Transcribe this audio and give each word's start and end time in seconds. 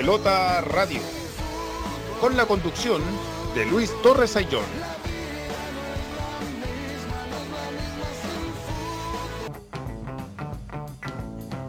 Pelota 0.00 0.62
Radio, 0.62 0.98
con 2.22 2.34
la 2.34 2.46
conducción 2.46 3.02
de 3.54 3.66
Luis 3.66 3.92
Torres 4.02 4.34
Ayllón. 4.34 4.64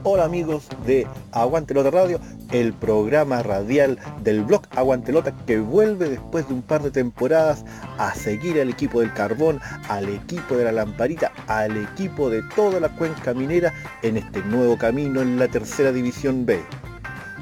Hola 0.03 0.23
amigos 0.23 0.69
de 0.85 1.05
Aguantelota 1.33 1.91
Radio, 1.91 2.21
el 2.53 2.71
programa 2.71 3.43
radial 3.43 3.99
del 4.23 4.45
blog 4.45 4.61
Aguantelota 4.77 5.33
que 5.45 5.59
vuelve 5.59 6.07
después 6.07 6.47
de 6.47 6.53
un 6.53 6.61
par 6.61 6.83
de 6.83 6.91
temporadas 6.91 7.65
a 7.97 8.15
seguir 8.15 8.61
al 8.61 8.69
equipo 8.69 9.01
del 9.01 9.13
carbón, 9.13 9.59
al 9.89 10.07
equipo 10.07 10.55
de 10.55 10.63
la 10.63 10.71
lamparita, 10.71 11.33
al 11.47 11.75
equipo 11.75 12.29
de 12.29 12.41
toda 12.55 12.79
la 12.79 12.95
cuenca 12.95 13.33
minera 13.33 13.73
en 14.03 14.15
este 14.15 14.41
nuevo 14.43 14.77
camino 14.77 15.21
en 15.21 15.37
la 15.37 15.49
tercera 15.49 15.91
división 15.91 16.45
B. 16.45 16.61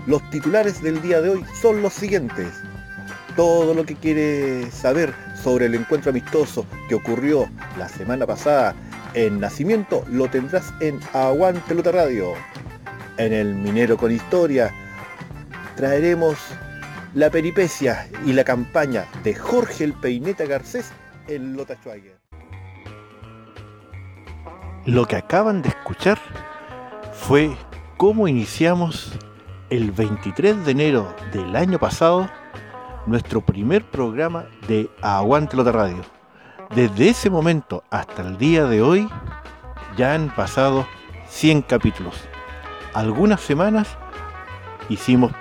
Los 0.08 0.28
titulares 0.30 0.82
del 0.82 1.02
día 1.02 1.22
de 1.22 1.30
hoy 1.30 1.46
son 1.62 1.82
los 1.82 1.94
siguientes. 1.94 2.48
Todo 3.36 3.74
lo 3.74 3.86
que 3.86 3.96
quiere 3.96 4.70
saber 4.72 5.14
sobre 5.42 5.68
el 5.68 5.76
encuentro 5.76 6.10
amistoso 6.10 6.66
que 6.88 6.96
ocurrió 6.96 7.50
la 7.78 7.88
semana 7.88 8.26
pasada 8.26 8.76
en 9.14 9.40
Nacimiento 9.40 10.04
lo 10.10 10.30
tendrás 10.30 10.74
en 10.82 11.00
Aguante 11.14 11.74
Lota 11.76 11.92
Radio. 11.92 12.34
En 13.18 13.34
el 13.34 13.54
Minero 13.56 13.98
con 13.98 14.12
Historia 14.12 14.74
traeremos 15.76 16.38
la 17.14 17.30
peripecia 17.30 18.08
y 18.26 18.34
la 18.34 18.44
campaña 18.44 19.06
de 19.24 19.34
Jorge 19.36 19.84
el 19.84 19.94
Peineta 19.94 20.46
Garcés 20.46 20.92
en 21.28 21.56
Lota 21.56 21.76
Schwager. 21.76 22.18
Lo 24.86 25.06
que 25.06 25.16
acaban 25.16 25.62
de 25.62 25.70
escuchar 25.70 26.20
fue 27.14 27.56
cómo 27.98 28.28
iniciamos 28.28 29.18
el 29.70 29.92
23 29.92 30.66
de 30.66 30.72
enero 30.72 31.16
del 31.32 31.56
año 31.56 31.78
pasado 31.78 32.28
nuestro 33.06 33.42
primer 33.42 33.86
programa 33.86 34.46
de 34.68 34.90
Aguante 35.02 35.56
Lota 35.56 35.72
Radio. 35.72 36.02
Desde 36.76 37.10
ese 37.10 37.30
momento 37.30 37.84
hasta 37.92 38.24
el 38.24 38.38
día 38.38 38.66
de 38.66 38.82
hoy 38.82 39.08
ya 39.96 40.16
han 40.16 40.34
pasado 40.36 40.88
100 41.28 41.64
capítulos. 41.64 42.16
Algunas 42.94 43.42
semanas 43.42 43.96
hicimos 44.90 45.32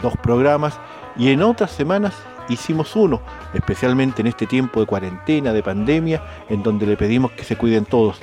dos 0.00 0.14
programas 0.22 0.78
y 1.16 1.30
en 1.30 1.42
otras 1.42 1.72
semanas 1.72 2.14
hicimos 2.48 2.96
uno, 2.96 3.20
especialmente 3.52 4.22
en 4.22 4.28
este 4.28 4.46
tiempo 4.46 4.80
de 4.80 4.86
cuarentena, 4.86 5.52
de 5.52 5.62
pandemia, 5.62 6.22
en 6.48 6.62
donde 6.62 6.86
le 6.86 6.96
pedimos 6.96 7.32
que 7.32 7.44
se 7.44 7.56
cuiden 7.56 7.84
todos. 7.84 8.18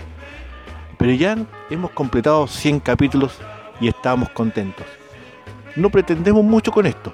Pero 0.98 1.12
ya 1.14 1.38
hemos 1.70 1.92
completado 1.92 2.48
100 2.48 2.80
capítulos 2.80 3.38
y 3.80 3.88
estamos 3.88 4.30
contentos 4.32 4.86
no 5.76 5.90
pretendemos 5.90 6.44
mucho 6.44 6.72
con 6.72 6.86
esto. 6.86 7.14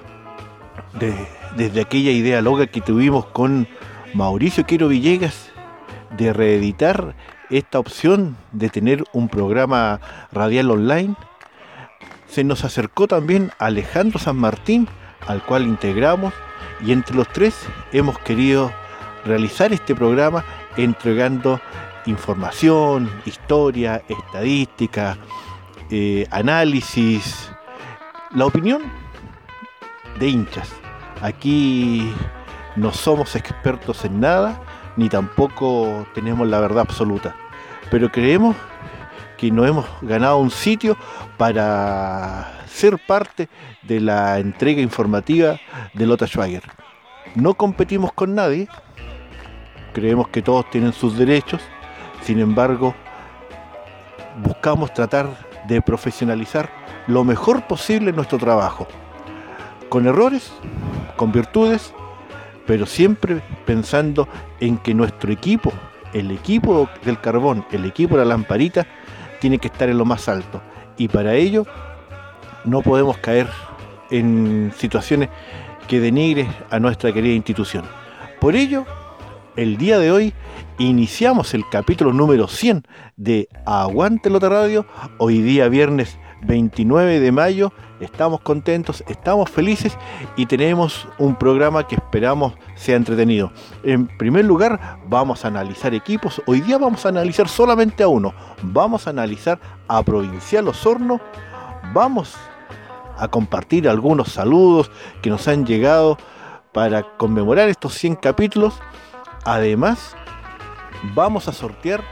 desde 1.56 1.80
aquella 1.80 2.10
idea 2.10 2.40
loca 2.42 2.66
que 2.66 2.80
tuvimos 2.80 3.26
con 3.26 3.66
Mauricio 4.14 4.64
Quiero 4.64 4.88
Villegas 4.88 5.50
de 6.16 6.32
reeditar 6.32 7.14
esta 7.50 7.78
opción 7.78 8.36
de 8.52 8.68
tener 8.68 9.04
un 9.12 9.28
programa 9.28 10.00
radial 10.32 10.70
online, 10.70 11.14
se 12.26 12.44
nos 12.44 12.64
acercó 12.64 13.06
también 13.06 13.52
Alejandro 13.58 14.18
San 14.18 14.36
Martín, 14.36 14.88
al 15.26 15.42
cual 15.42 15.66
integramos, 15.66 16.34
y 16.84 16.92
entre 16.92 17.16
los 17.16 17.28
tres 17.28 17.54
hemos 17.92 18.18
querido 18.18 18.72
realizar 19.24 19.72
este 19.72 19.94
programa 19.94 20.44
entregando 20.76 21.60
información, 22.06 23.10
historia, 23.24 24.02
estadística, 24.08 25.16
eh, 25.90 26.26
análisis, 26.30 27.50
la 28.36 28.44
opinión 28.44 28.82
de 30.20 30.28
hinchas. 30.28 30.70
Aquí 31.22 32.12
no 32.76 32.92
somos 32.92 33.34
expertos 33.34 34.04
en 34.04 34.20
nada, 34.20 34.60
ni 34.96 35.08
tampoco 35.08 36.06
tenemos 36.14 36.46
la 36.46 36.60
verdad 36.60 36.80
absoluta. 36.80 37.34
Pero 37.90 38.12
creemos 38.12 38.54
que 39.38 39.50
nos 39.50 39.66
hemos 39.66 39.86
ganado 40.02 40.36
un 40.36 40.50
sitio 40.50 40.98
para 41.38 42.52
ser 42.66 42.98
parte 43.06 43.48
de 43.82 44.00
la 44.00 44.38
entrega 44.38 44.82
informativa 44.82 45.58
de 45.94 46.06
Lota 46.06 46.26
Schwager. 46.26 46.62
No 47.36 47.54
competimos 47.54 48.12
con 48.12 48.34
nadie, 48.34 48.68
creemos 49.94 50.28
que 50.28 50.42
todos 50.42 50.68
tienen 50.68 50.92
sus 50.92 51.16
derechos, 51.16 51.62
sin 52.20 52.40
embargo, 52.40 52.94
buscamos 54.42 54.92
tratar 54.92 55.26
de 55.66 55.80
profesionalizar 55.80 56.85
lo 57.06 57.24
mejor 57.24 57.66
posible 57.66 58.12
nuestro 58.12 58.38
trabajo. 58.38 58.86
Con 59.88 60.06
errores, 60.06 60.52
con 61.16 61.32
virtudes, 61.32 61.94
pero 62.66 62.86
siempre 62.86 63.42
pensando 63.64 64.28
en 64.60 64.78
que 64.78 64.94
nuestro 64.94 65.32
equipo, 65.32 65.72
el 66.12 66.30
equipo 66.30 66.88
del 67.04 67.20
carbón, 67.20 67.64
el 67.70 67.84
equipo 67.84 68.16
de 68.16 68.24
la 68.24 68.30
lamparita, 68.30 68.86
tiene 69.40 69.58
que 69.58 69.68
estar 69.68 69.88
en 69.88 69.98
lo 69.98 70.04
más 70.04 70.28
alto. 70.28 70.60
Y 70.96 71.08
para 71.08 71.34
ello 71.34 71.66
no 72.64 72.82
podemos 72.82 73.18
caer 73.18 73.48
en 74.10 74.72
situaciones 74.76 75.28
que 75.86 76.00
denigre 76.00 76.48
a 76.70 76.80
nuestra 76.80 77.12
querida 77.12 77.34
institución. 77.34 77.84
Por 78.40 78.56
ello, 78.56 78.84
el 79.56 79.76
día 79.76 79.98
de 79.98 80.10
hoy 80.10 80.34
iniciamos 80.78 81.54
el 81.54 81.64
capítulo 81.70 82.12
número 82.12 82.48
100 82.48 82.82
de 83.16 83.48
Aguante 83.64 84.30
Lota 84.30 84.48
Radio, 84.48 84.86
hoy 85.18 85.40
día 85.40 85.68
viernes 85.68 86.18
29 86.42 87.20
de 87.20 87.32
mayo. 87.32 87.72
Estamos 88.00 88.40
contentos, 88.40 89.02
estamos 89.08 89.50
felices 89.50 89.96
y 90.36 90.46
tenemos 90.46 91.08
un 91.18 91.36
programa 91.36 91.86
que 91.86 91.94
esperamos 91.96 92.54
sea 92.74 92.96
entretenido. 92.96 93.52
En 93.82 94.06
primer 94.06 94.44
lugar, 94.44 94.98
vamos 95.08 95.44
a 95.44 95.48
analizar 95.48 95.94
equipos. 95.94 96.42
Hoy 96.46 96.60
día 96.60 96.78
vamos 96.78 97.06
a 97.06 97.08
analizar 97.08 97.48
solamente 97.48 98.02
a 98.02 98.08
uno. 98.08 98.34
Vamos 98.62 99.06
a 99.06 99.10
analizar 99.10 99.58
a 99.88 100.02
Provincial 100.02 100.68
Osorno. 100.68 101.20
Vamos 101.92 102.36
a 103.16 103.28
compartir 103.28 103.88
algunos 103.88 104.32
saludos 104.32 104.90
que 105.22 105.30
nos 105.30 105.48
han 105.48 105.64
llegado 105.64 106.18
para 106.72 107.02
conmemorar 107.16 107.68
estos 107.68 107.94
100 107.94 108.16
capítulos. 108.16 108.74
Además, 109.44 110.14
vamos 111.14 111.48
a 111.48 111.52
sortear 111.52 112.02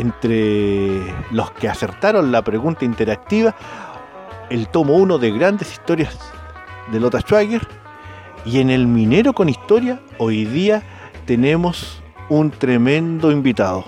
entre 0.00 1.00
los 1.30 1.50
que 1.52 1.68
acertaron 1.68 2.30
la 2.30 2.42
pregunta 2.42 2.84
interactiva, 2.84 3.54
el 4.50 4.68
tomo 4.68 4.94
1 4.94 5.18
de 5.18 5.30
grandes 5.32 5.72
historias 5.72 6.18
de 6.92 7.00
Lota 7.00 7.20
Schwager. 7.20 7.66
Y 8.44 8.60
en 8.60 8.70
el 8.70 8.86
Minero 8.86 9.32
con 9.32 9.48
Historia, 9.48 10.00
hoy 10.18 10.44
día 10.44 10.82
tenemos 11.24 12.02
un 12.28 12.50
tremendo 12.50 13.32
invitado. 13.32 13.84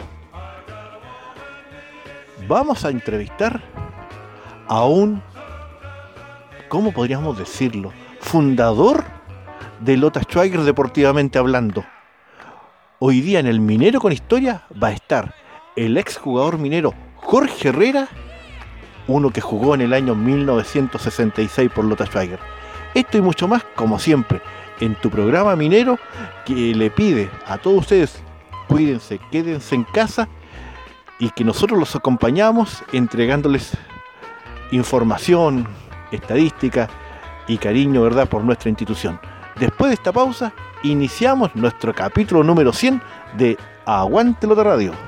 vamos 2.48 2.84
a 2.86 2.88
entrevistar 2.88 3.60
a 4.66 4.84
un, 4.84 5.22
¿cómo 6.68 6.92
podríamos 6.92 7.36
decirlo? 7.36 7.92
Fundador 8.20 9.04
de 9.80 9.96
Lota 9.98 10.22
Schwager 10.22 10.60
deportivamente 10.60 11.38
hablando. 11.38 11.84
Hoy 12.98 13.20
día 13.20 13.38
en 13.38 13.46
el 13.46 13.60
Minero 13.60 14.00
con 14.00 14.12
Historia 14.12 14.62
va 14.82 14.88
a 14.88 14.92
estar 14.92 15.34
el 15.78 15.96
exjugador 15.96 16.58
minero 16.58 16.92
Jorge 17.14 17.68
Herrera, 17.68 18.08
uno 19.06 19.30
que 19.30 19.40
jugó 19.40 19.74
en 19.74 19.80
el 19.80 19.92
año 19.92 20.14
1966 20.14 21.70
por 21.74 21.84
Lota 21.84 22.04
Schwager. 22.06 22.40
Esto 22.94 23.18
y 23.18 23.20
mucho 23.20 23.46
más, 23.46 23.62
como 23.76 23.98
siempre, 23.98 24.40
en 24.80 24.94
tu 24.96 25.08
programa 25.08 25.54
minero 25.54 25.98
que 26.44 26.74
le 26.74 26.90
pide 26.90 27.30
a 27.46 27.58
todos 27.58 27.78
ustedes, 27.78 28.22
cuídense, 28.66 29.20
quédense 29.30 29.74
en 29.76 29.84
casa 29.84 30.28
y 31.18 31.30
que 31.30 31.44
nosotros 31.44 31.78
los 31.78 31.94
acompañamos 31.94 32.82
entregándoles 32.92 33.76
información, 34.72 35.66
estadística 36.10 36.88
y 37.46 37.56
cariño, 37.56 38.02
¿verdad?, 38.02 38.28
por 38.28 38.42
nuestra 38.42 38.68
institución. 38.68 39.20
Después 39.58 39.90
de 39.90 39.94
esta 39.94 40.12
pausa, 40.12 40.52
iniciamos 40.82 41.54
nuestro 41.54 41.94
capítulo 41.94 42.42
número 42.42 42.72
100 42.72 43.00
de 43.36 43.56
Aguante 43.86 44.46
de 44.46 44.64
Radio. 44.64 45.07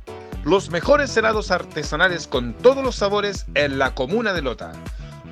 los 0.43 0.71
mejores 0.71 1.15
helados 1.15 1.51
artesanales 1.51 2.27
con 2.27 2.53
todos 2.53 2.83
los 2.83 2.95
sabores 2.95 3.45
en 3.53 3.77
la 3.77 3.93
comuna 3.93 4.33
de 4.33 4.41
Lota, 4.41 4.71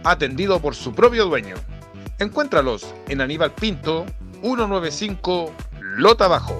atendido 0.03 0.59
por 0.59 0.75
su 0.75 0.93
propio 0.93 1.25
dueño. 1.25 1.55
Encuéntralos 2.19 2.93
en 3.07 3.21
Aníbal 3.21 3.51
Pinto, 3.53 4.05
195 4.41 5.53
Lota 5.81 6.27
Bajo. 6.27 6.57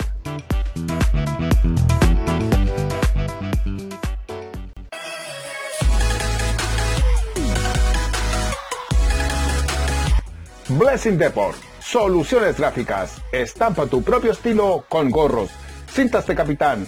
Blessing 10.69 11.17
Deport. 11.17 11.57
Soluciones 11.81 12.57
gráficas. 12.57 13.19
Estampa 13.31 13.87
tu 13.87 14.03
propio 14.03 14.31
estilo 14.31 14.85
con 14.87 15.09
gorros, 15.09 15.49
cintas 15.91 16.27
de 16.27 16.35
capitán 16.35 16.87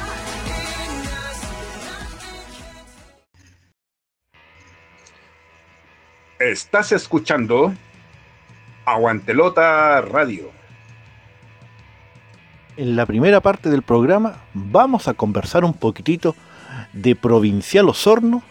Estás 6.41 6.91
escuchando 6.91 7.71
Aguantelota 8.85 10.01
Radio. 10.01 10.49
En 12.77 12.95
la 12.95 13.05
primera 13.05 13.41
parte 13.41 13.69
del 13.69 13.83
programa 13.83 14.37
vamos 14.55 15.07
a 15.07 15.13
conversar 15.13 15.63
un 15.63 15.75
poquitito 15.75 16.35
de 16.93 17.15
Provincial 17.15 17.87
Osorno, 17.87 18.41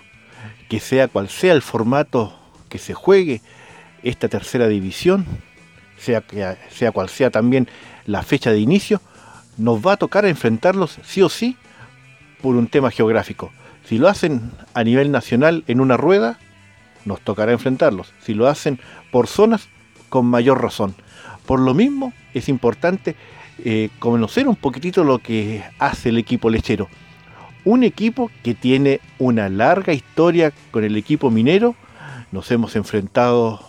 que 0.69 0.79
sea 0.79 1.09
cual 1.09 1.29
sea 1.29 1.53
el 1.53 1.63
formato 1.63 2.39
que 2.69 2.79
se 2.79 2.95
juegue 2.95 3.41
esta 4.05 4.29
tercera 4.29 4.69
división, 4.69 5.27
sea, 5.99 6.23
sea 6.69 6.93
cual 6.93 7.09
sea 7.09 7.31
también 7.31 7.67
la 8.07 8.23
fecha 8.23 8.53
de 8.53 8.61
inicio, 8.61 9.01
nos 9.59 9.85
va 9.85 9.95
a 9.95 9.97
tocar 9.97 10.27
enfrentarlos 10.27 11.01
sí 11.03 11.23
o 11.23 11.29
sí 11.29 11.57
por 12.41 12.55
un 12.55 12.69
tema 12.69 12.93
geográfico. 12.93 13.51
Si 13.85 13.99
lo 13.99 14.09
hacen 14.09 14.53
a 14.75 14.85
nivel 14.85 15.11
nacional 15.11 15.65
en 15.67 15.81
una 15.81 15.97
rueda, 15.97 16.39
nos 17.05 17.21
tocará 17.21 17.53
enfrentarlos. 17.53 18.13
Si 18.21 18.35
lo 18.35 18.49
hacen 18.49 18.79
por 19.11 19.27
zonas, 19.27 19.69
con 20.09 20.27
mayor 20.27 20.63
razón. 20.63 20.95
Por 21.47 21.61
lo 21.61 21.73
mismo, 21.73 22.13
es 22.35 22.49
importante 22.49 23.17
eh, 23.65 23.89
conocer 23.99 24.49
un 24.49 24.57
poquitito 24.57 25.05
lo 25.05 25.19
que 25.19 25.63
hace 25.79 26.11
el 26.11 26.19
equipo 26.19 26.51
lechero. 26.51 26.89
Un 27.65 27.85
equipo 27.85 28.31
que 28.43 28.55
tiene 28.55 29.01
una 29.19 29.49
larga 29.49 29.93
historia 29.93 30.53
con 30.71 30.85
el 30.85 30.97
equipo 30.97 31.31
minero. 31.31 31.75
Nos 32.33 32.51
hemos 32.51 32.77
enfrentado 32.77 33.61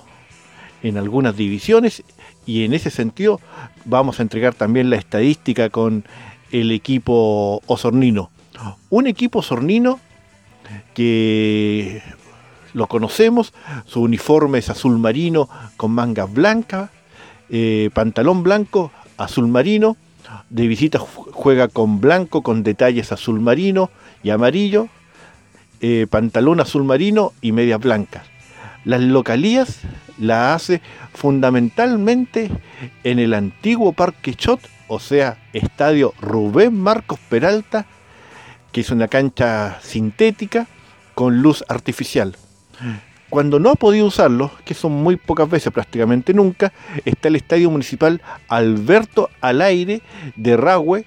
en 0.84 0.98
algunas 0.98 1.36
divisiones 1.36 2.04
y 2.46 2.64
en 2.64 2.74
ese 2.74 2.90
sentido 2.90 3.40
vamos 3.86 4.20
a 4.20 4.24
entregar 4.24 4.54
también 4.54 4.90
la 4.90 4.96
estadística 4.96 5.70
con 5.70 6.06
el 6.52 6.72
equipo 6.72 7.62
osornino. 7.68 8.32
Un 8.90 9.08
equipo 9.08 9.40
osornino 9.40 10.00
que 10.94 12.02
lo 12.74 12.88
conocemos, 12.88 13.54
su 13.86 14.02
uniforme 14.02 14.60
es 14.60 14.70
azul 14.70 14.98
marino 14.98 15.50
con 15.78 15.92
mangas 15.92 16.32
blancas, 16.32 16.90
eh, 17.50 17.90
pantalón 17.94 18.44
blanco, 18.44 18.92
azul 19.18 19.48
marino, 19.48 19.98
de 20.50 20.68
visita 20.68 21.00
juega 21.00 21.68
con 21.68 22.00
blanco 22.00 22.42
con 22.42 22.64
detalles 22.64 23.12
azul 23.12 23.40
marino 23.40 23.90
y 24.24 24.30
amarillo, 24.30 24.88
eh, 25.82 26.08
pantalón 26.10 26.60
azul 26.60 26.84
marino 26.84 27.34
y 27.42 27.52
medias 27.52 27.80
blancas. 27.80 28.24
Las 28.86 29.02
localías 29.02 29.80
la 30.18 30.54
hace 30.54 30.82
fundamentalmente 31.14 32.50
en 33.04 33.20
el 33.20 33.34
antiguo 33.34 33.94
Parque 33.94 34.34
Chot, 34.34 34.60
o 34.88 35.00
sea, 35.00 35.38
Estadio 35.54 36.14
Rubén 36.20 36.80
Marcos 36.80 37.20
Peralta, 37.30 37.86
que 38.72 38.82
es 38.82 38.90
una 38.90 39.08
cancha 39.08 39.80
sintética 39.82 40.68
con 41.14 41.42
luz 41.42 41.64
artificial. 41.68 42.36
Cuando 43.30 43.60
no 43.60 43.70
ha 43.70 43.76
podido 43.76 44.08
usarlo, 44.08 44.52
que 44.66 44.74
son 44.74 44.92
muy 44.92 45.16
pocas 45.16 45.50
veces, 45.50 45.72
prácticamente 45.72 46.34
nunca, 46.34 46.74
está 47.06 47.30
el 47.30 47.38
Estadio 47.38 47.72
Municipal 47.72 48.22
Alberto 48.50 49.30
al 49.40 49.62
aire 49.62 50.02
de 50.36 50.58
Ragüe, 50.58 51.06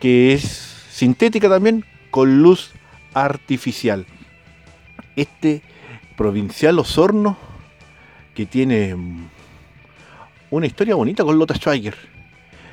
que 0.00 0.32
es 0.32 0.42
sintética 0.90 1.48
también, 1.48 1.84
con 2.10 2.40
luz 2.40 2.72
artificial. 3.12 4.06
Este 5.14 5.62
provincial 6.16 6.78
Osorno, 6.78 7.36
que 8.34 8.46
tiene 8.46 8.96
una 10.50 10.66
historia 10.66 10.94
bonita 10.94 11.22
con 11.22 11.38
Lota 11.38 11.54
Schweiger, 11.54 11.96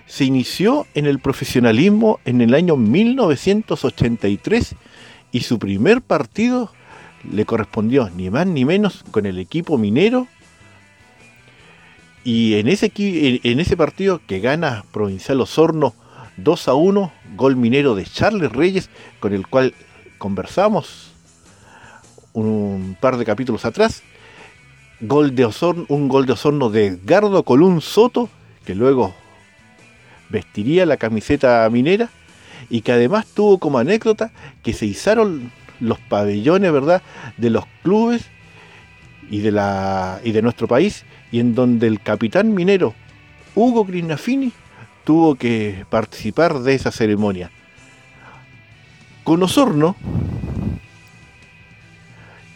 se 0.06 0.24
inició 0.24 0.88
en 0.94 1.06
el 1.06 1.20
profesionalismo 1.20 2.20
en 2.26 2.42
el 2.42 2.54
año 2.54 2.78
1983 2.78 4.76
y 5.32 5.42
su 5.42 5.60
primer 5.60 6.02
partido 6.02 6.72
le 7.32 7.46
correspondió 7.46 8.10
ni 8.10 8.30
más 8.30 8.48
ni 8.48 8.66
menos 8.66 9.04
con 9.12 9.26
el 9.26 9.40
equipo 9.40 9.78
minero. 9.78 10.28
Y 12.24 12.56
en 12.56 12.68
ese, 12.68 12.92
en 12.96 13.60
ese 13.60 13.78
partido 13.78 14.20
que 14.26 14.40
gana 14.40 14.84
Provincial 14.92 15.42
Osorno 15.42 15.94
2 16.38 16.68
a 16.68 16.74
1, 16.74 17.12
gol 17.36 17.56
minero 17.56 17.96
de 17.96 18.06
Charles 18.06 18.52
Reyes, 18.52 18.90
con 19.20 19.34
el 19.34 19.48
cual 19.48 19.74
conversamos 20.18 21.12
un 22.34 22.98
par 23.00 23.18
de 23.18 23.26
capítulos 23.26 23.64
atrás, 23.64 24.04
gol 25.00 25.36
de 25.36 25.46
un 25.88 26.08
gol 26.08 26.26
de 26.26 26.34
Osorno 26.34 26.70
de 26.70 26.88
Edgardo 26.88 27.44
Colún 27.44 27.82
Soto, 27.82 28.30
que 28.66 28.76
luego 28.76 29.14
vestiría 30.30 30.86
la 30.86 30.98
camiseta 30.98 31.70
minera 31.70 32.10
y 32.70 32.82
que 32.82 32.92
además 32.92 33.26
tuvo 33.28 33.60
como 33.60 33.78
anécdota 33.78 34.32
que 34.64 34.74
se 34.74 34.86
izaron 34.86 35.52
los 35.80 36.00
pabellones, 36.00 36.72
¿verdad?, 36.72 37.02
de 37.38 37.50
los 37.50 37.66
clubes 37.84 38.26
y 39.30 39.40
de, 39.40 39.52
la, 39.52 40.20
y 40.24 40.32
de 40.32 40.42
nuestro 40.42 40.68
país, 40.68 41.06
y 41.32 41.40
en 41.40 41.56
donde 41.56 41.88
el 41.88 42.02
capitán 42.02 42.54
minero 42.54 42.94
Hugo 43.56 43.86
Grinafini 43.86 44.52
tuvo 45.06 45.36
que 45.36 45.86
participar 45.90 46.60
de 46.60 46.76
esa 46.76 46.92
ceremonia. 46.92 47.52
Con 49.24 49.42
Osorno 49.42 49.96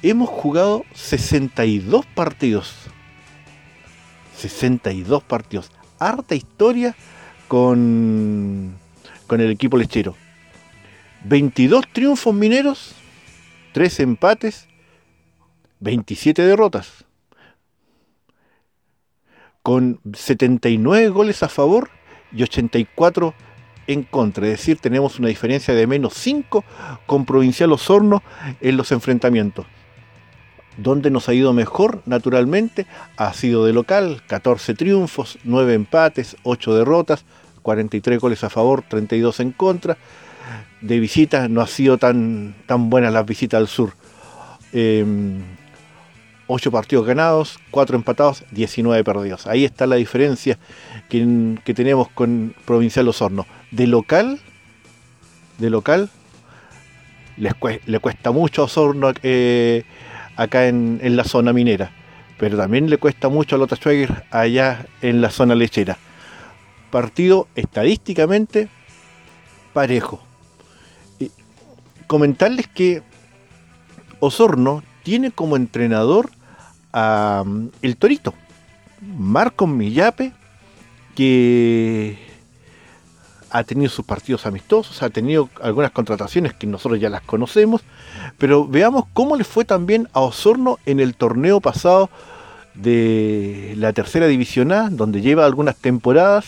hemos 0.01 0.29
jugado 0.29 0.85
62 0.93 2.05
partidos. 2.05 2.75
62 4.37 5.23
partidos. 5.23 5.71
Harta 5.99 6.35
historia 6.35 6.95
con, 7.47 8.75
con 9.27 9.41
el 9.41 9.51
equipo 9.51 9.77
lechero. 9.77 10.15
22 11.25 11.85
triunfos 11.91 12.33
mineros, 12.33 12.95
3 13.73 13.99
empates, 14.01 14.67
27 15.79 16.41
derrotas. 16.41 17.05
Con 19.63 19.99
79 20.13 21.09
goles 21.09 21.43
a 21.43 21.49
favor 21.49 21.89
y 22.31 22.43
84 22.43 23.33
en 23.87 24.03
contra. 24.03 24.45
Es 24.45 24.51
decir, 24.51 24.77
tenemos 24.79 25.19
una 25.19 25.27
diferencia 25.29 25.73
de 25.73 25.87
menos 25.87 26.13
5 26.13 26.63
con 27.05 27.25
Provincial 27.25 27.71
Osorno 27.71 28.23
en 28.61 28.77
los 28.77 28.91
enfrentamientos. 28.91 29.65
Donde 30.77 31.11
nos 31.11 31.27
ha 31.27 31.33
ido 31.33 31.51
mejor, 31.53 32.01
naturalmente, 32.05 32.85
ha 33.17 33.33
sido 33.33 33.65
de 33.65 33.73
local, 33.73 34.23
14 34.27 34.75
triunfos, 34.75 35.37
9 35.43 35.73
empates, 35.73 36.37
8 36.43 36.75
derrotas, 36.75 37.25
43 37.63 38.19
goles 38.19 38.43
a 38.43 38.49
favor, 38.49 38.83
32 38.87 39.39
en 39.41 39.51
contra. 39.51 39.97
De 40.81 40.99
visita 40.99 41.47
no 41.47 41.61
ha 41.61 41.67
sido 41.67 41.97
tan, 41.97 42.55
tan 42.65 42.89
buena 42.89 43.11
las 43.11 43.25
visitas 43.25 43.59
al 43.59 43.67
sur. 43.67 43.93
8 44.71 44.73
em, 44.73 45.43
partidos 46.71 47.05
ganados, 47.05 47.59
4 47.71 47.95
empatados, 47.95 48.43
19 48.51 49.03
perdidos. 49.03 49.47
Ahí 49.47 49.65
está 49.65 49.87
la 49.87 49.95
diferencia 49.95 50.57
que, 51.09 51.73
tenemos 51.73 52.09
con 52.09 52.55
Provincial 52.65 53.07
Osorno. 53.07 53.45
De 53.71 53.87
local, 53.87 54.39
de 55.57 55.69
local, 55.69 56.09
le 57.37 57.99
cuesta 57.99 58.31
mucho 58.31 58.61
a 58.61 58.65
Osorno 58.65 59.11
eh, 59.23 59.83
acá 60.35 60.67
en, 60.67 61.15
la 61.15 61.23
zona 61.23 61.51
minera, 61.51 61.91
pero 62.37 62.57
también 62.57 62.89
le 62.89 62.97
cuesta 62.97 63.27
mucho 63.27 63.55
a 63.55 63.59
Lota 63.59 63.75
Schwager 63.75 64.23
allá 64.31 64.85
en 65.01 65.21
la 65.21 65.29
zona 65.31 65.55
lechera. 65.55 65.97
Partido 66.91 67.47
estadísticamente 67.55 68.69
parejo. 69.73 70.28
Comentarles 72.09 72.67
que 72.67 73.03
Osorno 74.19 74.81
tiene 75.03 75.29
como 75.29 75.55
entrenador 75.55 76.31
a 76.91 77.43
mm, 77.45 77.67
el 77.83 77.97
Torito, 77.97 78.33
Marco 78.99 79.67
Millape, 79.67 80.33
que 81.15 82.17
ha 83.51 83.63
tenido 83.63 83.91
sus 83.91 84.03
partidos 84.07 84.47
amistosos, 84.47 85.03
ha 85.03 85.11
tenido 85.11 85.51
algunas 85.61 85.91
contrataciones 85.91 86.55
que 86.55 86.65
nosotros 86.65 86.99
ya 86.99 87.11
las 87.11 87.21
conocemos, 87.21 87.83
pero 88.39 88.67
veamos 88.67 89.03
cómo 89.13 89.35
le 89.35 89.43
fue 89.43 89.63
también 89.63 90.07
a 90.13 90.21
Osorno 90.21 90.79
en 90.87 90.99
el 90.99 91.13
torneo 91.13 91.61
pasado 91.61 92.09
de 92.73 93.75
la 93.77 93.93
tercera 93.93 94.25
división 94.25 94.71
A, 94.71 94.89
donde 94.89 95.21
lleva 95.21 95.45
algunas 95.45 95.75
temporadas. 95.75 96.47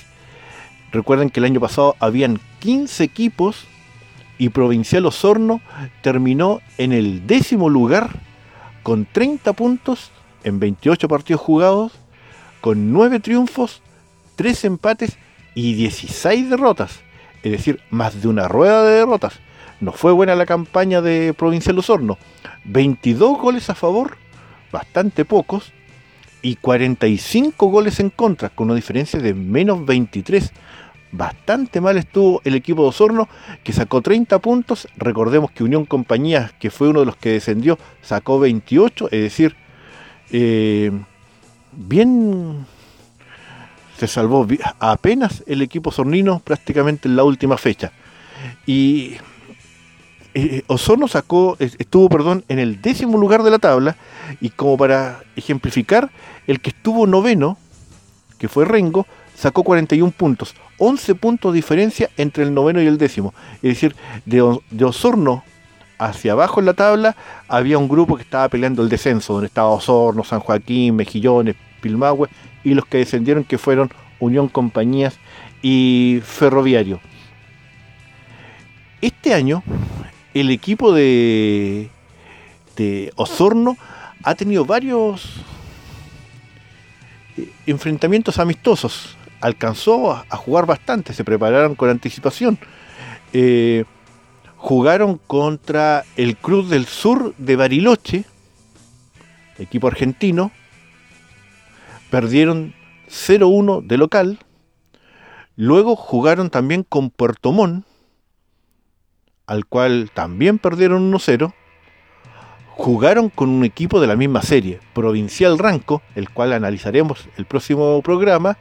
Recuerden 0.92 1.30
que 1.30 1.40
el 1.40 1.46
año 1.46 1.60
pasado 1.60 1.96
habían 2.00 2.40
15 2.62 3.04
equipos 3.04 3.68
y 4.42 4.50
Provincial 4.50 5.06
Osorno 5.06 5.62
terminó 6.02 6.62
en 6.80 6.94
el 6.94 7.28
décimo 7.28 7.70
lugar 7.70 8.10
con 8.82 9.06
30 9.06 9.54
puntos 9.54 10.10
en 10.44 10.60
28 10.60 11.08
partidos 11.08 11.44
jugados, 11.44 11.92
con 12.60 12.92
9 12.92 13.20
triunfos, 13.20 13.84
3 14.38 14.66
empates 14.66 15.20
y 15.54 15.76
16 15.76 16.50
derrotas, 16.50 17.02
es 17.44 17.52
decir, 17.52 17.82
más 17.92 18.20
de 18.20 18.30
una 18.30 18.48
rueda 18.48 18.84
de 18.84 18.96
derrotas. 18.96 19.40
No 19.80 19.92
fue 19.92 20.12
buena 20.12 20.34
la 20.34 20.48
campaña 20.48 21.02
de 21.02 21.36
Provincial 21.38 21.78
Osorno. 21.78 22.18
22 22.66 23.38
goles 23.38 23.70
a 23.70 23.76
favor, 23.76 24.18
bastante 24.72 25.24
pocos, 25.24 25.72
y 26.42 26.56
45 26.56 27.68
goles 27.68 28.00
en 28.00 28.10
contra, 28.10 28.50
con 28.50 28.72
una 28.72 28.76
diferencia 28.76 29.20
de 29.20 29.36
menos 29.36 29.86
23. 29.86 30.52
Bastante 31.12 31.82
mal 31.82 31.98
estuvo 31.98 32.42
el 32.46 32.56
equipo 32.56 32.84
de 32.84 32.90
Osorno, 32.90 33.28
que 33.64 33.74
sacó 33.74 34.02
30 34.02 34.40
puntos. 34.40 34.88
Recordemos 34.96 35.52
que 35.52 35.64
Unión 35.64 35.86
Compañía, 35.86 36.54
que 36.60 36.70
fue 36.72 36.88
uno 36.90 37.02
de 37.02 37.06
los 37.06 37.18
que 37.18 37.32
descendió, 37.32 37.78
sacó 38.02 38.40
28, 38.40 39.10
es 39.12 39.22
decir, 39.22 39.56
eh, 40.32 40.92
bien 41.74 42.66
se 43.98 44.08
salvó 44.08 44.48
apenas 44.80 45.44
el 45.46 45.62
equipo 45.62 45.92
sornino 45.92 46.40
prácticamente 46.40 47.08
en 47.08 47.16
la 47.16 47.24
última 47.24 47.58
fecha. 47.58 47.92
Y 48.66 49.18
eh, 50.34 50.64
Osorno 50.68 51.08
sacó, 51.08 51.58
estuvo 51.60 52.10
perdón, 52.10 52.44
en 52.48 52.58
el 52.58 52.82
décimo 52.82 53.18
lugar 53.18 53.44
de 53.44 53.52
la 53.52 53.60
tabla 53.60 53.98
y 54.40 54.50
como 54.50 54.78
para 54.78 55.24
ejemplificar, 55.36 56.10
el 56.48 56.62
que 56.62 56.70
estuvo 56.70 57.06
noveno, 57.06 57.58
que 58.40 58.48
fue 58.48 58.66
Rengo, 58.66 59.06
sacó 59.36 59.64
41 59.64 60.12
puntos, 60.12 60.56
11 60.84 61.14
puntos 61.14 61.54
de 61.54 61.58
diferencia 61.58 62.10
entre 62.18 62.44
el 62.44 62.56
noveno 62.56 62.82
y 62.82 62.88
el 62.88 62.98
décimo. 62.98 63.36
Es 63.58 63.70
decir, 63.76 63.96
de, 64.26 64.42
Osorno 64.84 65.44
hacia 66.00 66.32
abajo 66.32 66.60
en 66.60 66.66
la 66.66 66.74
tabla 66.74 67.16
había 67.48 67.78
un 67.78 67.88
grupo 67.88 68.16
que 68.16 68.24
estaba 68.24 68.50
peleando 68.50 68.82
el 68.82 68.90
descenso, 68.90 69.34
donde 69.34 69.46
estaba 69.46 69.70
Osorno, 69.70 70.24
San 70.24 70.40
Joaquín, 70.40 70.96
Mejillones, 70.96 71.56
Pilmahue, 71.82 72.30
y 72.64 72.74
los 72.74 72.86
que 72.88 72.98
descendieron 72.98 73.44
que 73.44 73.60
fueron 73.60 73.92
Unión 74.20 74.48
Compañías 74.48 75.20
y 75.62 76.20
Ferroviario. 76.24 77.00
Este 79.02 79.36
año 79.36 79.62
el 80.34 80.50
equipo 80.50 80.94
de, 80.94 81.92
de 82.76 83.14
Osorno 83.16 83.78
ha 84.24 84.34
tenido 84.34 84.66
varios 84.66 85.44
eh, 87.38 87.52
enfrentamientos 87.68 88.40
amistosos. 88.40 89.16
Alcanzó 89.42 90.12
a, 90.12 90.38
jugar 90.38 90.66
bastante, 90.66 91.14
se 91.14 91.24
prepararon 91.24 91.76
con 91.76 91.90
anticipación. 91.90 92.60
Eh, 93.34 93.86
jugaron 94.56 95.20
contra 95.26 96.06
el 96.16 96.38
Cruz 96.38 96.70
del 96.70 96.86
Sur 96.86 97.34
de 97.38 97.56
Bariloche, 97.56 98.26
equipo 99.58 99.88
argentino, 99.88 100.52
perdieron 102.12 102.76
0-1 103.10 103.86
de 103.86 103.98
local, 103.98 104.40
luego 105.56 105.96
jugaron 105.96 106.50
también 106.50 106.84
con 106.84 107.10
Puerto 107.10 107.52
Montt, 107.52 107.86
al 109.48 109.66
cual 109.66 110.12
también 110.14 110.60
perdieron 110.60 111.12
1-0, 111.12 111.54
jugaron 112.70 113.30
con 113.30 113.50
un 113.50 113.64
equipo 113.64 114.00
de 114.00 114.08
la 114.08 114.16
misma 114.16 114.42
serie, 114.42 114.80
Provincial 114.94 115.58
Ranco, 115.58 116.02
el 116.16 116.30
cual 116.30 116.54
analizaremos 116.54 117.28
el 117.38 117.46
próximo 117.46 118.02
programa, 118.02 118.58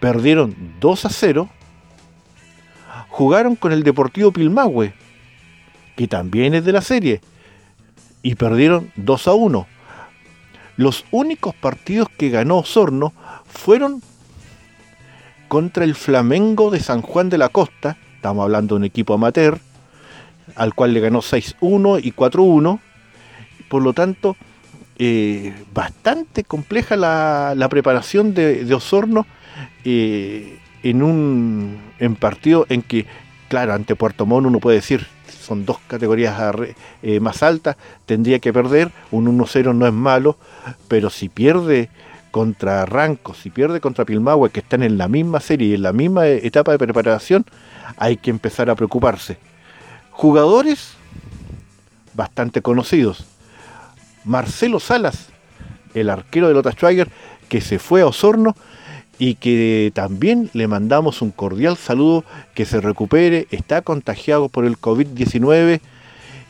perdieron 0.00 0.54
2 0.80 1.06
0, 1.10 1.48
jugaron 3.08 3.56
con 3.56 3.72
el 3.72 3.82
Deportivo 3.82 4.32
Pilmahue, 4.32 4.94
que 5.96 6.08
también 6.08 6.54
es 6.54 6.64
de 6.64 6.72
la 6.72 6.82
serie, 6.82 7.20
y 8.22 8.34
perdieron 8.34 8.92
2 8.96 9.28
a 9.28 9.34
1. 9.34 9.66
Los 10.76 11.04
únicos 11.10 11.54
partidos 11.54 12.08
que 12.08 12.30
ganó 12.30 12.58
Osorno 12.58 13.12
fueron 13.46 14.00
contra 15.48 15.82
el 15.82 15.94
Flamengo 15.94 16.70
de 16.70 16.78
San 16.80 17.02
Juan 17.02 17.30
de 17.30 17.38
la 17.38 17.48
Costa, 17.48 17.96
estamos 18.14 18.44
hablando 18.44 18.74
de 18.74 18.80
un 18.80 18.84
equipo 18.84 19.14
amateur, 19.14 19.58
al 20.54 20.74
cual 20.74 20.94
le 20.94 21.00
ganó 21.00 21.20
6-1 21.20 22.00
y 22.02 22.12
4-1. 22.12 22.80
Por 23.68 23.82
lo 23.82 23.92
tanto, 23.92 24.36
eh, 24.98 25.54
bastante 25.72 26.44
compleja 26.44 26.96
la, 26.96 27.66
preparación 27.70 28.34
de, 28.34 28.72
Osorno 28.74 29.26
eh, 29.84 30.58
en 30.82 31.02
un 31.02 31.78
en 31.98 32.16
partido 32.16 32.66
en 32.68 32.82
que, 32.82 33.06
claro, 33.48 33.74
ante 33.74 33.96
Puerto 33.96 34.26
Montt 34.26 34.46
uno 34.46 34.60
puede 34.60 34.76
decir, 34.76 35.06
son 35.40 35.64
dos 35.64 35.78
categorías 35.86 36.38
eh, 37.02 37.20
más 37.20 37.42
altas, 37.42 37.76
tendría 38.06 38.38
que 38.38 38.52
perder, 38.52 38.90
un 39.10 39.26
1-0 39.26 39.74
no 39.74 39.86
es 39.86 39.92
malo, 39.92 40.36
pero 40.88 41.10
si 41.10 41.28
pierde 41.28 41.88
contra 42.30 42.84
Ranco, 42.86 43.34
si 43.34 43.50
pierde 43.50 43.80
contra 43.80 44.04
Pilmahue, 44.04 44.50
que 44.50 44.60
están 44.60 44.82
en 44.82 44.98
la 44.98 45.08
misma 45.08 45.40
serie 45.40 45.68
y 45.68 45.74
en 45.74 45.82
la 45.82 45.92
misma 45.92 46.26
etapa 46.28 46.72
de 46.72 46.78
preparación, 46.78 47.44
hay 47.96 48.16
que 48.16 48.30
empezar 48.30 48.68
a 48.70 48.74
preocuparse. 48.74 49.38
Jugadores 50.10 50.94
bastante 52.14 52.62
conocidos. 52.62 53.24
Marcelo 54.24 54.80
Salas, 54.80 55.28
el 55.94 56.10
arquero 56.10 56.48
de 56.48 56.54
Lota 56.54 56.72
Schwager, 56.72 57.08
que 57.48 57.60
se 57.60 57.78
fue 57.78 58.02
a 58.02 58.06
Osorno 58.06 58.54
y 59.18 59.34
que 59.34 59.90
también 59.94 60.50
le 60.52 60.68
mandamos 60.68 61.22
un 61.22 61.30
cordial 61.30 61.76
saludo, 61.76 62.24
que 62.54 62.64
se 62.64 62.80
recupere, 62.80 63.46
está 63.50 63.82
contagiado 63.82 64.48
por 64.48 64.64
el 64.64 64.78
COVID-19 64.78 65.80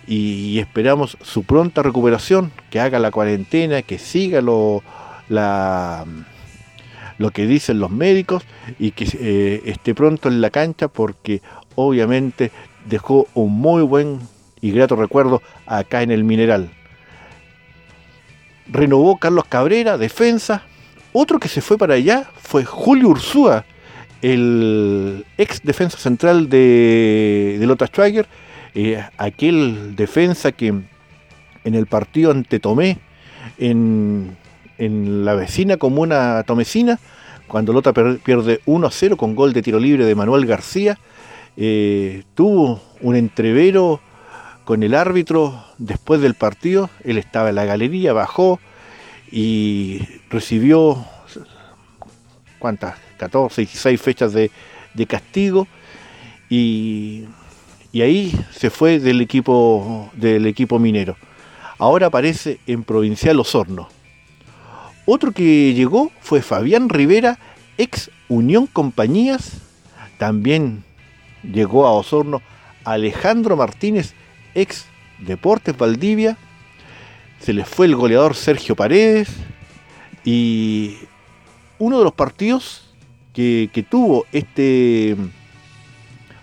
y 0.07 0.59
esperamos 0.59 1.19
su 1.23 1.45
pronta 1.45 1.83
recuperación, 1.83 2.51
que 2.71 2.81
haga 2.81 2.99
la 2.99 3.11
cuarentena, 3.11 3.83
que 3.83 3.99
siga 3.99 4.41
lo, 4.41 4.83
lo 5.29 6.05
que 7.31 7.47
dicen 7.47 7.81
los 7.81 7.91
médicos 7.91 8.45
y 8.79 8.93
que 8.93 9.07
eh, 9.21 9.63
esté 9.67 9.95
pronto 9.95 10.29
en 10.29 10.41
la 10.41 10.51
cancha 10.51 10.89
porque 10.89 11.43
obviamente 11.75 12.51
dejó 12.87 13.27
un 13.35 13.53
muy 13.53 13.83
buen 13.83 14.21
y 14.61 14.73
grato 14.73 14.97
recuerdo 14.97 15.43
acá 15.67 16.03
en 16.03 16.11
el 16.11 16.25
Mineral. 16.25 16.71
Renovó 18.67 19.19
Carlos 19.19 19.45
Cabrera, 19.49 19.97
defensa, 19.97 20.63
otro 21.13 21.39
que 21.39 21.49
se 21.49 21.61
fue 21.61 21.79
para 21.79 21.95
allá 21.95 22.29
fue 22.41 22.65
Julio 22.65 23.09
Ursúa, 23.09 23.65
el 24.23 25.25
ex 25.37 25.63
defensa 25.63 25.99
central 25.99 26.49
de, 26.49 27.59
Lota 27.63 27.87
Schwager, 27.87 28.27
eh, 28.75 29.03
aquel 29.17 29.97
defensa 29.97 30.53
que 30.53 30.69
en 30.69 31.75
el 31.75 31.87
partido 31.87 32.31
ante 32.31 32.61
Tomé, 32.61 32.99
en, 33.59 34.37
la 34.79 35.35
vecina 35.35 35.77
comuna 35.77 36.43
tomecina, 36.47 36.99
cuando 37.49 37.73
Lota 37.73 37.93
pierde 37.93 38.61
1 38.67 38.87
a 38.87 38.91
0 38.91 39.17
con 39.17 39.35
gol 39.35 39.53
de 39.53 39.63
tiro 39.63 39.81
libre 39.81 40.05
de 40.05 40.15
Manuel 40.15 40.47
García, 40.47 40.99
eh, 41.57 42.23
tuvo 42.35 42.81
un 43.01 43.17
entrevero 43.17 44.01
con 44.65 44.83
el 44.83 44.95
árbitro 44.95 45.65
después 45.79 46.21
del 46.21 46.35
partido, 46.35 46.91
él 47.03 47.19
estaba 47.19 47.49
en 47.49 47.57
la 47.57 47.65
galería, 47.65 48.13
bajó, 48.13 48.61
y 49.31 50.01
recibió, 50.31 51.05
¿cuántas? 52.59 52.97
14, 53.19 53.63
16 53.63 54.01
fechas 54.01 54.33
de, 54.33 54.51
castigo 55.07 55.67
y, 56.49 57.25
y, 57.93 58.03
ahí 58.03 58.33
se 58.53 58.71
fue 58.71 58.99
del 58.99 59.21
equipo, 59.21 60.11
del 60.15 60.47
equipo 60.47 60.79
minero. 60.79 61.17
Ahora 61.79 62.07
aparece 62.07 62.59
en 62.67 62.85
Provincial 62.85 63.39
Osorno. 63.39 63.89
Otro 65.07 65.33
que 65.33 65.73
llegó 65.75 66.11
fue 66.21 66.43
Fabián 66.43 66.89
Rivera, 66.89 67.39
ex 67.77 68.11
Unión 68.29 68.67
Compañías. 68.67 69.53
También 70.19 70.85
llegó 71.43 71.87
a 71.87 71.93
Osorno 71.93 72.43
Alejandro 72.85 73.57
Martínez, 73.57 74.15
ex 74.55 74.87
Deportes 75.19 75.77
Valdivia 75.77 76.37
se 77.41 77.53
les 77.53 77.69
fue 77.69 77.87
el 77.87 77.97
goleador 77.97 78.35
Sergio 78.35 78.75
Paredes 78.75 79.29
y 80.25 80.97
uno 81.79 81.99
de 81.99 82.05
los 82.05 82.13
partidos 82.13 82.85
que, 83.33 83.87
tuvo 83.89 84.27
este 84.33 85.17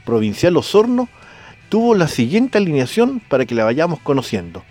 provincial 0.06 0.56
Osorno 0.56 1.10
tuvo 1.68 1.94
la 1.94 2.08
siguiente 2.08 2.58
alineación 2.58 3.20
para 3.20 3.46
que 3.46 3.56
la 3.56 3.66
vayamos 3.66 4.00
conociendo. 4.00 4.64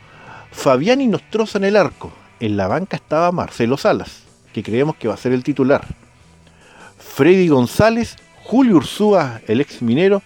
Fabián 0.51 1.01
y 1.01 1.07
Nostroza 1.07 1.59
en 1.59 1.65
el 1.65 1.77
arco. 1.77 2.13
En 2.41 2.57
la 2.57 2.67
banca 2.67 2.97
estaba 2.97 3.31
Marcelo 3.31 3.77
Salas, 3.77 4.25
que 4.53 4.63
creemos 4.63 4.97
que 4.97 5.09
va 5.09 5.15
a 5.15 5.19
ser 5.19 5.33
el 5.33 5.45
titular. 5.45 5.85
Freddy 6.97 7.49
González, 7.49 8.17
Julio 8.43 8.77
Ursúa, 8.77 9.41
el 9.47 9.61
ex 9.61 9.83
minero, 9.83 10.23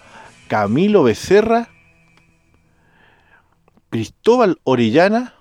Camilo 0.47 1.03
Becerra, 1.03 1.69
Cristóbal 3.91 4.61
Orellana, 4.65 5.35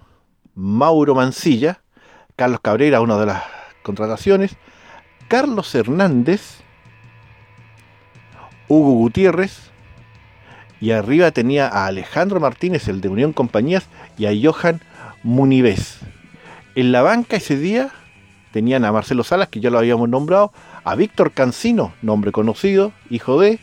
Mauro 0.57 1.13
Mancilla, 1.13 1.81
Carlos 2.35 2.59
Cabrera, 2.61 2.99
una 2.99 3.15
de 3.19 3.27
las 3.27 3.43
contrataciones, 3.83 4.57
Carlos 5.27 5.74
Hernández, 5.75 6.61
Hugo 8.67 8.93
Gutiérrez, 8.93 9.70
y 10.81 10.91
arriba 10.91 11.29
tenía 11.29 11.67
a 11.67 11.85
Alejandro 11.85 12.39
Martínez, 12.39 12.87
el 12.87 13.01
de 13.01 13.09
Unión 13.09 13.33
Compañías, 13.33 13.85
y 14.17 14.25
a 14.25 14.31
Johan 14.33 14.81
Munives. 15.22 16.00
En 16.74 16.91
la 16.91 17.03
banca 17.03 17.37
ese 17.37 17.55
día 17.55 17.91
tenían 18.51 18.83
a 18.83 18.91
Marcelo 18.91 19.24
Salas, 19.24 19.50
que 19.50 19.59
ya 19.59 19.70
lo 19.70 19.77
habíamos 19.77 20.09
nombrado, 20.09 20.51
a 20.83 20.96
Víctor 20.96 21.33
Cancino, 21.33 21.93
nombre 22.01 22.31
conocido, 22.31 22.93
hijo 23.11 23.39
de, 23.39 23.59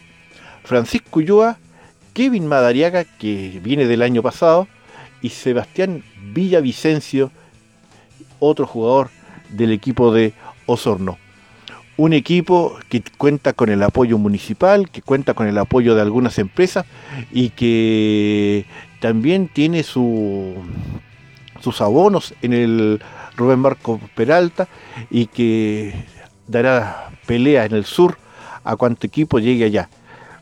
Francisco 0.63 1.19
Ulloa, 1.19 1.59
Kevin 2.13 2.47
Madariaga, 2.47 3.03
que 3.03 3.61
viene 3.65 3.87
del 3.87 4.03
año 4.03 4.23
pasado, 4.23 4.69
y 5.23 5.31
Sebastián 5.31 6.05
Villavicencio, 6.35 7.31
otro 8.41 8.67
jugador 8.67 9.11
del 9.51 9.73
equipo 9.73 10.13
de 10.13 10.35
Osorno. 10.67 11.19
Un 11.97 12.13
equipo 12.13 12.77
que 12.89 13.03
cuenta 13.17 13.53
con 13.53 13.69
el 13.69 13.83
apoyo 13.83 14.19
municipal, 14.19 14.91
que 14.91 15.01
cuenta 15.01 15.35
con 15.35 15.47
el 15.47 15.57
apoyo 15.59 15.95
de 15.95 16.03
algunas 16.03 16.39
empresas 16.39 16.87
y 17.31 17.51
que 17.51 18.67
también 19.01 19.49
tiene 19.49 19.85
su, 19.85 20.55
sus 21.61 21.81
abonos 21.81 22.35
en 22.43 22.53
el 22.53 23.01
Rubén 23.37 23.61
Marco 23.61 24.01
Peralta 24.17 24.67
y 25.09 25.27
que 25.27 25.95
dará 26.49 27.11
pelea 27.27 27.65
en 27.65 27.75
el 27.75 27.85
sur 27.85 28.19
a 28.65 28.77
cuanto 28.77 29.07
equipo 29.07 29.39
llegue 29.39 29.65
allá. 29.65 29.89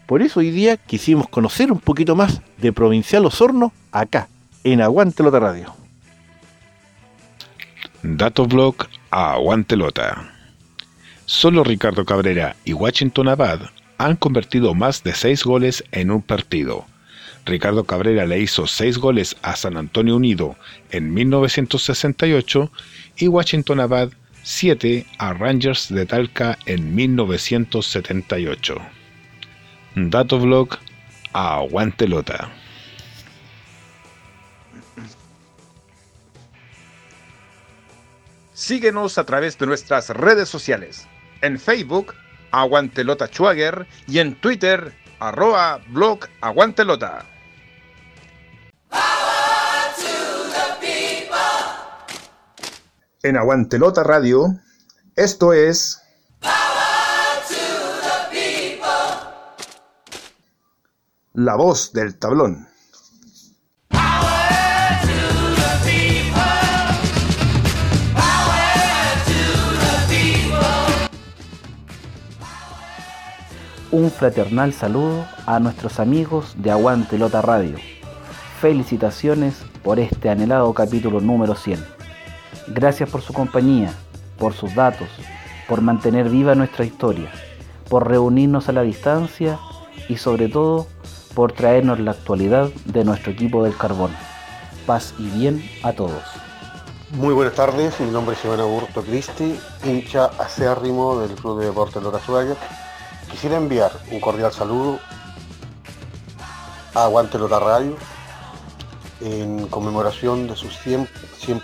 Por 0.06 0.22
eso 0.22 0.40
hoy 0.40 0.50
día 0.50 0.76
quisimos 0.76 1.28
conocer 1.28 1.70
un 1.70 1.80
poquito 1.80 2.16
más 2.16 2.40
de 2.58 2.72
Provincial 2.72 3.26
Osorno 3.26 3.72
acá, 3.92 4.28
en 4.64 4.80
Aguantelota 4.80 5.38
Radio. 5.38 5.81
Datoblog 8.04 8.88
a 9.12 9.34
Aguantelota. 9.34 10.34
Solo 11.24 11.62
Ricardo 11.62 12.04
Cabrera 12.04 12.56
y 12.64 12.72
Washington 12.72 13.28
Abad 13.28 13.60
han 13.96 14.16
convertido 14.16 14.74
más 14.74 15.04
de 15.04 15.14
seis 15.14 15.44
goles 15.44 15.84
en 15.92 16.10
un 16.10 16.20
partido. 16.20 16.84
Ricardo 17.46 17.84
Cabrera 17.84 18.26
le 18.26 18.40
hizo 18.40 18.66
seis 18.66 18.98
goles 18.98 19.36
a 19.42 19.54
San 19.54 19.76
Antonio 19.76 20.16
Unido 20.16 20.56
en 20.90 21.14
1968 21.14 22.72
y 23.18 23.28
Washington 23.28 23.78
Abad 23.78 24.10
siete 24.42 25.06
a 25.18 25.32
Rangers 25.32 25.88
de 25.88 26.04
Talca 26.04 26.58
en 26.66 26.96
1978. 26.96 28.78
Datoblog 29.94 30.76
a 31.32 31.58
Aguantelota. 31.58 32.50
Síguenos 38.62 39.18
a 39.18 39.24
través 39.24 39.58
de 39.58 39.66
nuestras 39.66 40.10
redes 40.10 40.48
sociales. 40.48 41.08
En 41.40 41.58
Facebook, 41.58 42.14
Aguantelota 42.52 43.26
Schwager 43.26 43.88
y 44.06 44.20
en 44.20 44.40
Twitter, 44.40 44.94
arroba 45.18 45.80
blog 45.88 46.28
Aguantelota. 46.40 47.26
En 53.24 53.36
Aguantelota 53.36 54.04
Radio, 54.04 54.46
esto 55.16 55.52
es... 55.52 56.00
La 61.32 61.56
voz 61.56 61.92
del 61.92 62.16
tablón. 62.16 62.71
Un 73.92 74.10
fraternal 74.10 74.72
saludo 74.72 75.26
a 75.44 75.60
nuestros 75.60 76.00
amigos 76.00 76.54
de 76.56 76.70
Aguante 76.70 77.18
Lota 77.18 77.42
Radio. 77.42 77.76
Felicitaciones 78.58 79.62
por 79.84 80.00
este 80.00 80.30
anhelado 80.30 80.72
capítulo 80.72 81.20
número 81.20 81.54
100. 81.54 81.84
Gracias 82.68 83.10
por 83.10 83.20
su 83.20 83.34
compañía, 83.34 83.92
por 84.38 84.54
sus 84.54 84.74
datos, 84.74 85.08
por 85.68 85.82
mantener 85.82 86.30
viva 86.30 86.54
nuestra 86.54 86.86
historia, 86.86 87.30
por 87.90 88.08
reunirnos 88.08 88.70
a 88.70 88.72
la 88.72 88.80
distancia 88.80 89.58
y 90.08 90.16
sobre 90.16 90.48
todo 90.48 90.86
por 91.34 91.52
traernos 91.52 92.00
la 92.00 92.12
actualidad 92.12 92.70
de 92.86 93.04
nuestro 93.04 93.32
equipo 93.32 93.62
del 93.62 93.76
carbón. 93.76 94.12
Paz 94.86 95.12
y 95.18 95.28
bien 95.28 95.62
a 95.82 95.92
todos. 95.92 96.22
Muy 97.10 97.34
buenas 97.34 97.54
tardes, 97.54 98.00
mi 98.00 98.10
nombre 98.10 98.36
es 98.36 98.42
Iván 98.42 98.60
Augusto 98.60 99.02
Cristi, 99.02 99.60
hincha 99.84 100.30
acérrimo 100.38 101.20
del 101.20 101.32
Club 101.32 101.60
de 101.60 101.66
Deportes 101.66 102.02
Suárez 102.24 102.56
Quisiera 103.32 103.56
enviar 103.56 103.90
un 104.10 104.20
cordial 104.20 104.52
saludo 104.52 105.00
a 106.94 107.04
Aguante 107.04 107.38
Lota 107.38 107.58
Radio 107.58 107.96
en 109.22 109.68
conmemoración 109.68 110.46
de 110.46 110.54
sus 110.54 110.78
100, 110.80 111.08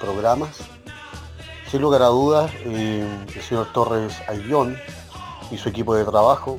programas. 0.00 0.56
Sin 1.70 1.82
lugar 1.82 2.00
a 2.00 2.06
dudas, 2.06 2.50
eh, 2.64 3.06
el 3.32 3.42
señor 3.42 3.70
Torres 3.74 4.16
Ayllón 4.28 4.78
y 5.50 5.58
su 5.58 5.68
equipo 5.68 5.94
de 5.94 6.06
trabajo 6.06 6.58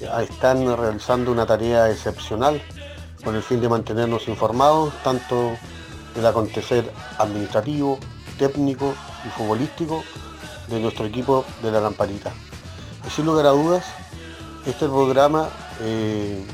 eh, 0.00 0.08
están 0.28 0.76
realizando 0.76 1.32
una 1.32 1.46
tarea 1.46 1.90
excepcional 1.90 2.62
con 3.24 3.34
el 3.34 3.42
fin 3.42 3.62
de 3.62 3.70
mantenernos 3.70 4.28
informados 4.28 4.92
tanto 5.02 5.56
el 6.14 6.26
acontecer 6.26 6.92
administrativo, 7.18 7.98
técnico 8.38 8.94
y 9.26 9.30
futbolístico 9.30 10.04
de 10.68 10.80
nuestro 10.80 11.06
equipo 11.06 11.46
de 11.62 11.72
la 11.72 11.80
Lamparita. 11.80 12.30
Sin 13.08 13.26
lugar 13.26 13.46
a 13.46 13.50
dudas, 13.50 13.84
este 14.66 14.86
programa 14.86 15.48
eh, 15.80 16.44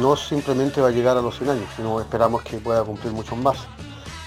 no 0.00 0.16
simplemente 0.16 0.80
va 0.80 0.88
a 0.88 0.90
llegar 0.90 1.16
a 1.16 1.22
los 1.22 1.36
100 1.36 1.50
años, 1.50 1.68
sino 1.76 2.00
esperamos 2.00 2.42
que 2.42 2.58
pueda 2.58 2.82
cumplir 2.82 3.12
muchos 3.12 3.36
más. 3.38 3.58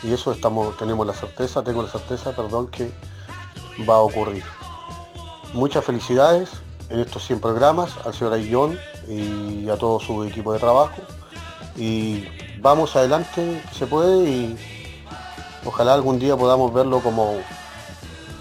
Y 0.03 0.13
eso 0.13 0.35
tenemos 0.77 1.07
la 1.07 1.13
certeza, 1.13 1.63
tengo 1.63 1.81
la 1.81 1.89
certeza, 1.89 2.35
perdón, 2.35 2.67
que 2.67 2.91
va 3.89 3.95
a 3.95 3.99
ocurrir. 3.99 4.43
Muchas 5.53 5.85
felicidades 5.85 6.49
en 6.89 6.99
estos 6.99 7.25
100 7.25 7.39
programas 7.39 7.95
al 8.05 8.13
señor 8.13 8.33
Ayllón 8.33 8.77
y 9.07 9.69
a 9.69 9.77
todo 9.77 9.99
su 9.99 10.23
equipo 10.23 10.53
de 10.53 10.59
trabajo. 10.59 11.01
Y 11.77 12.25
vamos 12.59 12.95
adelante, 12.95 13.63
se 13.71 13.87
puede, 13.87 14.29
y 14.29 14.57
ojalá 15.65 15.93
algún 15.93 16.19
día 16.19 16.35
podamos 16.35 16.73
verlo 16.73 16.99
como 16.99 17.37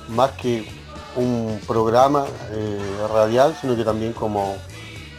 más 0.09 0.33
que 0.33 0.82
un 1.17 1.61
programa 1.67 2.27
eh, 2.53 2.79
radial, 3.13 3.57
sino 3.61 3.77
que 3.77 3.85
también 3.85 4.13
como 4.13 4.57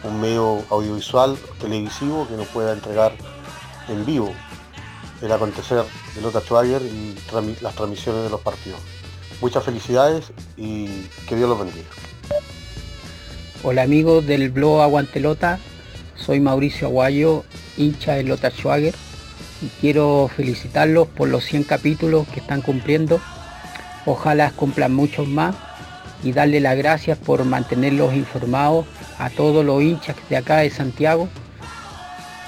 un 0.02 0.20
medio 0.20 0.62
audiovisual, 0.70 1.36
televisivo, 1.60 2.26
que 2.28 2.36
nos 2.36 2.46
pueda 2.48 2.72
entregar 2.72 3.12
en 3.88 4.04
vivo 4.04 4.32
el 5.22 5.32
acontecer 5.32 5.84
de 6.14 6.20
Lota 6.20 6.40
Schwager 6.40 6.82
y 6.82 7.14
las 7.60 7.74
transmisiones 7.74 8.24
de 8.24 8.30
los 8.30 8.40
partidos. 8.40 8.78
Muchas 9.40 9.64
felicidades 9.64 10.32
y 10.56 11.04
que 11.28 11.36
Dios 11.36 11.48
los 11.48 11.58
bendiga. 11.58 11.86
Hola 13.62 13.82
amigos 13.82 14.26
del 14.26 14.50
blog 14.50 14.82
Aguantelota, 14.82 15.58
soy 16.16 16.40
Mauricio 16.40 16.88
Aguayo, 16.88 17.44
hincha 17.76 18.14
de 18.14 18.24
Lota 18.24 18.50
Schwager 18.50 18.94
y 19.62 19.68
quiero 19.80 20.30
felicitarlos 20.34 21.08
por 21.08 21.28
los 21.28 21.44
100 21.44 21.64
capítulos 21.64 22.28
que 22.28 22.40
están 22.40 22.60
cumpliendo. 22.60 23.20
Ojalá 24.04 24.50
cumplan 24.50 24.94
muchos 24.94 25.26
más 25.26 25.54
y 26.24 26.32
darle 26.32 26.58
las 26.58 26.76
gracias 26.76 27.18
por 27.18 27.44
mantenerlos 27.44 28.14
informados 28.14 28.86
a 29.18 29.30
todos 29.30 29.64
los 29.64 29.82
hinchas 29.82 30.16
de 30.28 30.36
acá 30.38 30.58
de 30.58 30.70
Santiago. 30.70 31.28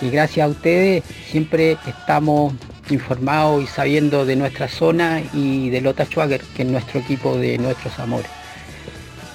Y 0.01 0.11
gracias 0.11 0.47
a 0.47 0.51
ustedes 0.51 1.05
siempre 1.31 1.77
estamos 1.87 2.55
informados 2.91 3.63
y 3.63 3.67
sabiendo 3.67 4.25
de 4.25 4.37
nuestra 4.37 4.69
zona 4.69 5.23
y 5.33 5.71
de 5.71 5.83
Lota 5.83 6.07
Schwager, 6.07 6.41
que 6.57 6.63
es 6.63 6.69
nuestro 6.69 7.01
equipo 7.01 7.37
de 7.37 7.59
nuestros 7.59 7.99
amores. 7.99 8.31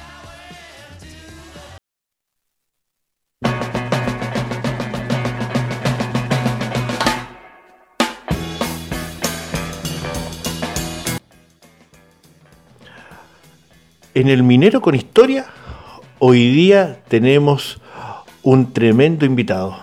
En 14.15 14.28
el 14.28 14.43
Minero 14.43 14.80
con 14.80 14.93
Historia, 14.93 15.47
hoy 16.19 16.52
día 16.52 16.99
tenemos 17.08 17.82
un 18.43 18.71
tremendo 18.71 19.26
invitado. 19.26 19.76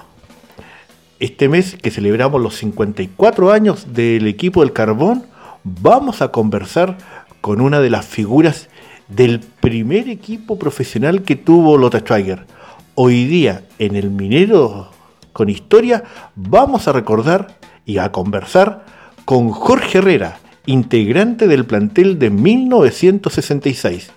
Este 1.18 1.48
mes 1.48 1.74
que 1.74 1.90
celebramos 1.90 2.40
los 2.40 2.54
54 2.54 3.50
años 3.50 3.92
del 3.92 4.28
equipo 4.28 4.60
del 4.60 4.72
carbón, 4.72 5.24
vamos 5.64 6.22
a 6.22 6.28
conversar 6.28 6.96
con 7.40 7.60
una 7.60 7.80
de 7.80 7.90
las 7.90 8.06
figuras 8.06 8.68
del 9.08 9.40
primer 9.40 10.08
equipo 10.08 10.60
profesional 10.60 11.22
que 11.22 11.34
tuvo 11.34 11.76
Lota 11.76 11.98
Schweiger. 11.98 12.46
Hoy 12.94 13.24
día 13.24 13.64
en 13.80 13.96
el 13.96 14.10
Minero 14.10 14.92
con 15.32 15.48
Historia 15.48 16.04
vamos 16.36 16.86
a 16.86 16.92
recordar 16.92 17.58
y 17.84 17.98
a 17.98 18.12
conversar 18.12 18.84
con 19.24 19.50
Jorge 19.50 19.98
Herrera, 19.98 20.38
integrante 20.66 21.48
del 21.48 21.64
plantel 21.64 22.20
de 22.20 22.30
1966. 22.30 24.12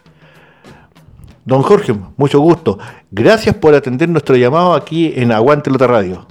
Don 1.45 1.62
Jorge, 1.62 1.93
mucho 2.15 2.39
gusto. 2.39 2.77
Gracias 3.12 3.56
por 3.56 3.75
atender 3.75 4.08
nuestro 4.08 4.36
llamado 4.38 4.73
aquí 4.73 5.13
en 5.15 5.32
Aguante 5.32 5.69
Lota 5.69 5.88
Radio. 5.88 6.25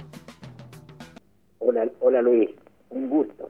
Hola, 1.59 1.87
hola 1.99 2.21
Luis, 2.21 2.49
un 2.89 3.09
gusto. 3.09 3.49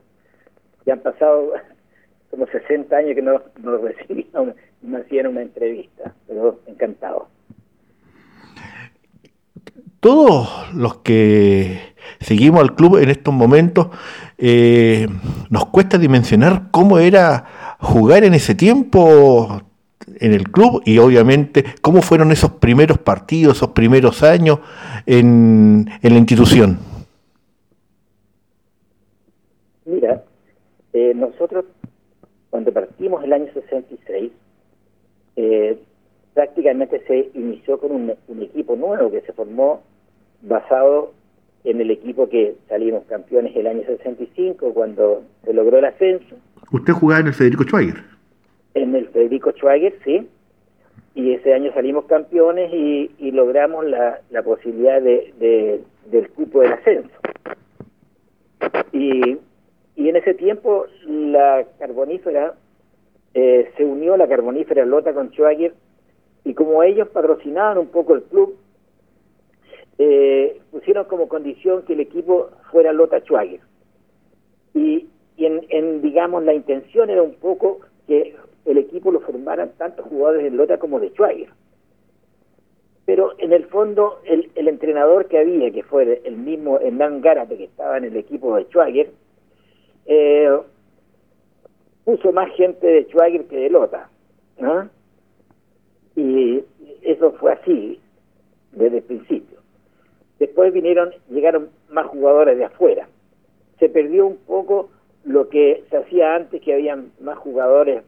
Ya 0.85 0.93
han 0.93 0.99
pasado 0.99 1.53
como 2.29 2.45
60 2.47 2.95
años 2.95 3.15
que 3.15 3.21
no, 3.21 3.41
no 3.61 3.77
recibí 3.77 4.27
me 4.81 4.97
hacían 4.97 5.27
una 5.27 5.41
entrevista, 5.41 6.13
pero 6.27 6.59
encantado. 6.67 7.29
Todos 10.01 10.73
los 10.73 10.97
que 10.97 11.79
seguimos 12.19 12.61
al 12.61 12.75
club 12.75 12.97
en 12.97 13.09
estos 13.09 13.33
momentos, 13.33 13.87
eh, 14.37 15.07
nos 15.49 15.67
cuesta 15.67 15.97
dimensionar 15.97 16.63
cómo 16.71 16.99
era 16.99 17.77
jugar 17.79 18.25
en 18.25 18.33
ese 18.33 18.53
tiempo 18.53 19.61
en 20.19 20.33
el 20.33 20.49
club 20.51 20.81
y 20.85 20.97
obviamente 20.97 21.63
cómo 21.81 22.01
fueron 22.01 22.31
esos 22.31 22.51
primeros 22.51 22.97
partidos, 22.97 23.57
esos 23.57 23.69
primeros 23.69 24.23
años 24.23 24.59
en, 25.05 25.85
la 26.01 26.17
institución. 26.17 26.79
Mira, 29.85 30.23
eh, 30.93 31.13
nosotros 31.15 31.65
cuando 32.49 32.71
partimos 32.71 33.23
el 33.23 33.33
año 33.33 33.47
66, 33.53 34.31
eh, 35.35 35.79
prácticamente 36.33 37.01
se 37.07 37.31
inició 37.33 37.79
con 37.79 37.91
un, 37.91 38.13
equipo 38.41 38.75
nuevo 38.75 39.11
que 39.11 39.21
se 39.21 39.33
formó 39.33 39.81
basado 40.41 41.13
en 41.63 41.81
el 41.81 41.91
equipo 41.91 42.29
que 42.29 42.55
salimos 42.67 43.05
campeones 43.05 43.55
el 43.55 43.67
año 43.67 43.81
65 43.85 44.73
cuando 44.73 45.23
se 45.43 45.53
logró 45.53 45.79
el 45.79 45.85
ascenso. 45.85 46.35
Usted 46.71 46.93
jugaba 46.93 47.21
en 47.21 47.27
el 47.27 47.33
Federico 47.33 47.63
Schweiger 47.63 48.12
en 48.73 48.95
el 48.95 49.07
Federico 49.09 49.51
Schwager, 49.51 49.93
sí, 50.03 50.27
y 51.15 51.33
ese 51.33 51.53
año 51.53 51.71
salimos 51.73 52.05
campeones 52.05 52.71
y, 52.73 53.31
logramos 53.31 53.85
la, 53.85 54.19
posibilidad 54.43 55.01
de, 55.01 55.83
del 56.05 56.29
cupo 56.31 56.61
del 56.61 56.73
ascenso. 56.73 57.09
Y, 58.91 59.37
en 59.95 60.15
ese 60.17 60.33
tiempo 60.33 60.85
la 61.07 61.65
carbonífera 61.79 62.55
eh, 63.33 63.71
se 63.77 63.85
unió 63.85 64.17
la 64.17 64.27
carbonífera 64.27 64.85
Lota 64.85 65.13
con 65.13 65.29
Schwager 65.31 65.73
y 66.43 66.53
como 66.53 66.83
ellos 66.83 67.07
patrocinaban 67.07 67.77
un 67.77 67.87
poco 67.87 68.13
el 68.15 68.23
club, 68.23 68.57
eh, 69.97 70.59
pusieron 70.71 71.05
como 71.05 71.27
condición 71.27 71.83
que 71.83 71.93
el 71.93 72.01
equipo 72.01 72.49
fuera 72.71 72.91
Lota 72.91 73.21
Schwager. 73.21 73.61
Y, 74.73 75.07
en, 75.37 75.65
en, 75.69 76.01
digamos, 76.01 76.43
la 76.43 76.53
intención 76.53 77.09
era 77.09 77.21
un 77.21 77.35
poco 77.35 77.79
que 78.07 78.35
el 78.65 78.77
equipo 78.77 79.11
lo 79.11 79.19
formaran 79.19 79.71
tantos 79.77 80.05
jugadores 80.05 80.43
de 80.43 80.51
Lota 80.51 80.77
como 80.77 80.99
de 80.99 81.09
Schweiger. 81.09 81.49
Pero 83.05 83.33
en 83.37 83.51
el 83.51 83.65
fondo, 83.65 84.21
el, 84.25 84.49
el 84.55 84.67
entrenador 84.67 85.27
que 85.27 85.37
había, 85.37 85.71
que 85.71 85.83
fue 85.83 86.21
el 86.23 86.37
mismo 86.37 86.79
Hernán 86.79 87.21
Gárate, 87.21 87.57
que 87.57 87.65
estaba 87.65 87.97
en 87.97 88.05
el 88.05 88.15
equipo 88.15 88.55
de 88.55 88.63
Schweiger, 88.65 89.11
eh, 90.05 90.57
puso 92.05 92.31
más 92.31 92.49
gente 92.55 92.85
de 92.87 93.03
Schweiger 93.05 93.45
que 93.45 93.57
de 93.57 93.69
Lota. 93.69 94.09
Y 96.15 96.63
eso 97.01 97.31
fue 97.33 97.53
así 97.53 97.99
desde 98.71 98.97
el 98.97 99.03
principio. 99.03 99.59
Después 100.39 100.71
vinieron, 100.73 101.11
llegaron 101.29 101.69
más 101.89 102.07
jugadores 102.07 102.57
de 102.57 102.65
afuera. 102.65 103.07
Se 103.79 103.89
perdió 103.89 104.27
un 104.27 104.37
poco 104.37 104.89
lo 105.25 105.49
que 105.49 105.83
se 105.89 105.97
hacía 105.97 106.35
antes, 106.35 106.61
que 106.61 106.73
habían 106.73 107.11
más 107.19 107.37
jugadores 107.37 108.03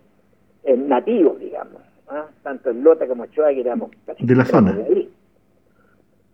nativos, 0.65 1.39
digamos, 1.39 1.81
¿ah? 2.07 2.27
tanto 2.43 2.69
en 2.69 2.83
Lota 2.83 3.07
como 3.07 3.25
Choa, 3.27 3.53
que 3.53 3.61
éramos 3.61 3.91
casi 4.05 4.25
de 4.25 4.35
la 4.35 4.45
zona. 4.45 4.73
De 4.73 5.09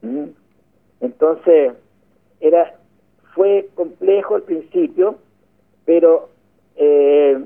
¿Mm? 0.02 0.26
Entonces, 1.02 1.74
era 2.40 2.76
fue 3.34 3.70
complejo 3.76 4.36
al 4.36 4.44
principio, 4.44 5.18
pero 5.86 6.30
eh, 6.76 7.44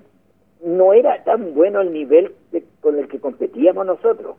no 0.63 0.93
era 0.93 1.23
tan 1.23 1.53
bueno 1.53 1.81
el 1.81 1.93
nivel 1.93 2.33
con 2.81 2.97
el 2.97 3.07
que 3.07 3.19
competíamos 3.19 3.85
nosotros. 3.85 4.35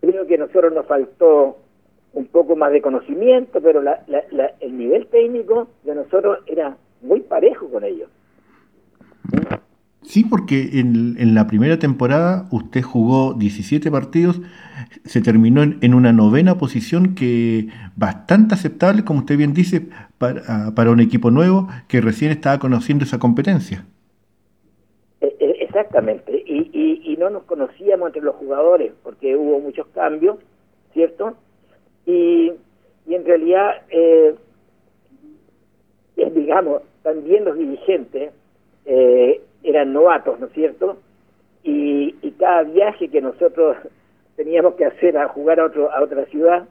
Creo 0.00 0.26
que 0.26 0.34
a 0.34 0.38
nosotros 0.38 0.72
nos 0.72 0.86
faltó 0.86 1.58
un 2.12 2.26
poco 2.26 2.56
más 2.56 2.72
de 2.72 2.80
conocimiento, 2.80 3.60
pero 3.60 3.82
el 3.82 4.78
nivel 4.78 5.06
técnico 5.08 5.68
de 5.84 5.94
nosotros 5.94 6.38
era 6.46 6.76
muy 7.02 7.20
parejo 7.20 7.68
con 7.68 7.84
ellos. 7.84 8.08
Sí, 10.16 10.24
porque 10.24 10.80
en, 10.80 11.34
la 11.34 11.46
primera 11.46 11.78
temporada 11.78 12.46
usted 12.50 12.80
jugó 12.80 13.34
17 13.34 13.90
partidos, 13.90 14.40
se 15.04 15.20
terminó 15.20 15.62
en, 15.62 15.92
una 15.92 16.10
novena 16.10 16.56
posición 16.56 17.14
que 17.14 17.68
bastante 17.96 18.54
aceptable, 18.54 19.04
como 19.04 19.18
usted 19.20 19.36
bien 19.36 19.52
dice, 19.52 19.82
para, 20.16 20.74
para 20.74 20.90
un 20.90 21.00
equipo 21.00 21.30
nuevo 21.30 21.68
que 21.86 22.00
recién 22.00 22.30
estaba 22.30 22.58
conociendo 22.58 23.04
esa 23.04 23.18
competencia. 23.18 23.84
E, 25.20 25.36
e, 25.38 25.50
exactamente, 25.62 26.32
y, 26.46 26.70
y, 26.72 27.14
no 27.18 27.28
nos 27.28 27.42
conocíamos 27.42 28.06
entre 28.06 28.22
los 28.22 28.36
jugadores 28.36 28.94
porque 29.02 29.36
hubo 29.36 29.60
muchos 29.60 29.86
cambios, 29.88 30.38
¿cierto? 30.94 31.36
Y, 32.06 32.52
y 33.06 33.14
en 33.14 33.22
realidad, 33.26 33.82
eh, 33.90 34.34
digamos, 36.16 36.80
también 37.02 37.44
los 37.44 37.58
dirigentes 37.58 38.32
eh, 38.86 39.42
eran 39.66 39.92
novatos, 39.92 40.38
¿no 40.40 40.46
es 40.46 40.52
cierto? 40.52 40.98
Y, 41.62 42.14
cada 42.38 42.64
viaje 42.64 43.08
que 43.08 43.20
nosotros 43.20 43.76
teníamos 44.36 44.74
que 44.74 44.84
hacer 44.84 45.16
a 45.16 45.28
jugar 45.28 45.58
a, 45.58 45.66
otro, 45.66 45.90
a 45.90 46.02
otra 46.02 46.26
ciudad 46.26 46.68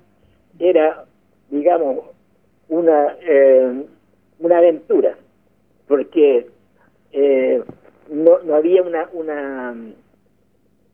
era, 0.60 1.06
digamos, 1.50 2.06
una, 2.70 3.16
eh, 3.22 3.84
una 4.40 4.58
aventura, 4.58 5.16
porque 5.88 6.48
eh, 7.12 7.64
no, 8.10 8.40
no 8.44 8.56
había 8.56 8.84
una, 8.84 9.10
una, 9.14 9.76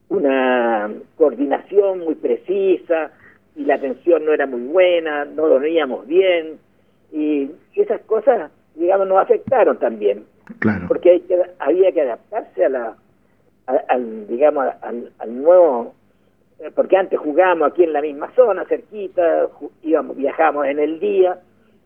una 0.09 0.93
coordinación 1.17 1.99
muy 1.99 2.15
precisa 2.15 3.11
y 3.55 3.65
la 3.65 3.75
atención 3.75 4.25
no 4.25 4.33
era 4.33 4.47
muy 4.47 4.61
buena, 4.61 5.25
no 5.25 5.47
dormíamos 5.47 6.07
bien 6.07 6.59
y 7.11 7.51
esas 7.75 8.01
cosas, 8.01 8.51
digamos, 8.75 9.07
nos 9.07 9.19
afectaron 9.19 9.77
también. 9.77 10.25
Porque 10.87 11.11
hay 11.11 11.19
que, 11.21 11.41
había 11.59 11.91
que 11.91 12.01
adaptarse 12.01 12.65
a 12.65 12.69
la, 12.69 12.95
al, 13.87 14.27
digamos, 14.27 14.65
al, 14.81 15.41
nuevo, 15.41 15.93
porque 16.75 16.97
antes 16.97 17.19
jugábamos 17.19 17.71
aquí 17.71 17.83
en 17.83 17.93
la 17.93 18.01
misma 18.01 18.31
zona, 18.35 18.65
cerquita, 18.65 19.47
íbamos, 19.83 20.17
viajábamos 20.17 20.67
en 20.67 20.79
el 20.79 20.99
día, 20.99 21.39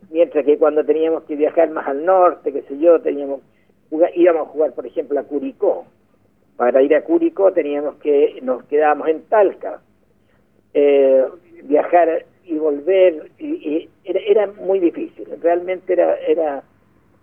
mientras 0.09 0.45
que 0.45 0.57
cuando 0.57 0.83
teníamos 0.83 1.23
que 1.23 1.35
viajar 1.35 1.69
más 1.69 1.87
al 1.87 2.05
norte, 2.05 2.51
qué 2.51 2.61
sé 2.63 2.77
yo, 2.77 2.99
teníamos, 3.01 3.41
íbamos 4.15 4.47
a 4.47 4.51
jugar, 4.51 4.73
por 4.73 4.85
ejemplo, 4.85 5.19
a 5.19 5.23
Curicó. 5.23 5.85
Para 6.57 6.81
ir 6.81 6.95
a 6.95 7.03
Curicó 7.03 7.51
teníamos 7.51 7.95
que, 7.95 8.39
nos 8.41 8.63
quedábamos 8.65 9.07
en 9.09 9.23
Talca. 9.23 9.81
Eh, 10.73 11.25
viajar 11.63 12.25
y 12.43 12.57
volver, 12.57 13.31
y, 13.39 13.89
era, 14.03 14.19
era 14.19 14.47
muy 14.47 14.79
difícil, 14.79 15.25
realmente 15.41 15.93
era, 15.93 16.15
era 16.17 16.63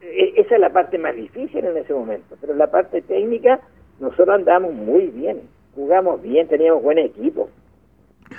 esa 0.03 0.55
es 0.55 0.61
la 0.61 0.73
parte 0.73 0.99
más 0.99 1.15
difícil 1.15 1.65
en 1.65 1.77
ese 1.77 1.95
momento, 1.95 2.37
pero 2.41 2.55
la 2.55 2.71
parte 2.71 3.03
técnica 3.03 3.61
nosotros 4.01 4.31
andamos 4.31 4.75
muy 4.75 5.07
bien, 5.07 5.43
jugamos 5.75 6.21
bien, 6.23 6.49
teníamos 6.49 6.83
buen 6.83 6.99
equipo, 6.99 7.49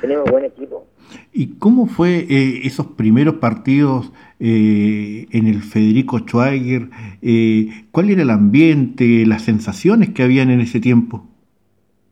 teníamos 0.02 0.30
buen 0.30 0.46
equipo. 0.46 0.86
¿Y 1.32 1.58
cómo 1.58 1.86
fue 1.86 2.26
eh, 2.30 2.62
esos 2.64 2.88
primeros 2.88 3.36
partidos 3.36 4.12
eh, 4.40 5.26
en 5.32 5.48
el 5.48 5.62
Federico 5.62 6.20
Schweiger? 6.20 6.90
Eh, 7.22 7.68
¿Cuál 7.92 8.10
era 8.10 8.24
el 8.24 8.30
ambiente, 8.30 9.26
las 9.26 9.44
sensaciones 9.44 10.10
que 10.10 10.24
habían 10.24 10.50
en 10.50 10.60
ese 10.60 10.80
tiempo? 10.80 11.24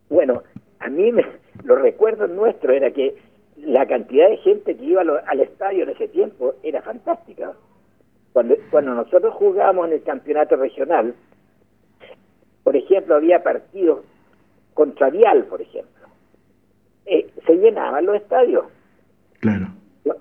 Bueno, 0.09 0.43
a 0.79 0.89
mí 0.89 1.11
me, 1.11 1.25
los 1.63 1.81
recuerdos 1.81 2.29
nuestros 2.29 2.73
era 2.75 2.91
que 2.91 3.15
la 3.57 3.85
cantidad 3.85 4.29
de 4.29 4.37
gente 4.37 4.75
que 4.75 4.85
iba 4.85 5.01
al 5.01 5.39
estadio 5.39 5.83
en 5.83 5.89
ese 5.89 6.07
tiempo 6.07 6.55
era 6.63 6.81
fantástica. 6.81 7.53
Cuando, 8.33 8.55
cuando 8.69 8.93
nosotros 8.93 9.33
jugábamos 9.35 9.87
en 9.87 9.93
el 9.93 10.03
campeonato 10.03 10.55
regional, 10.55 11.13
por 12.63 12.75
ejemplo, 12.75 13.15
había 13.15 13.43
partidos 13.43 14.05
contra 14.73 15.09
Vial, 15.09 15.45
por 15.45 15.61
ejemplo. 15.61 16.07
Eh, 17.05 17.29
se 17.45 17.55
llenaban 17.55 18.05
los 18.05 18.15
estadios. 18.15 18.65
Claro. 19.39 19.67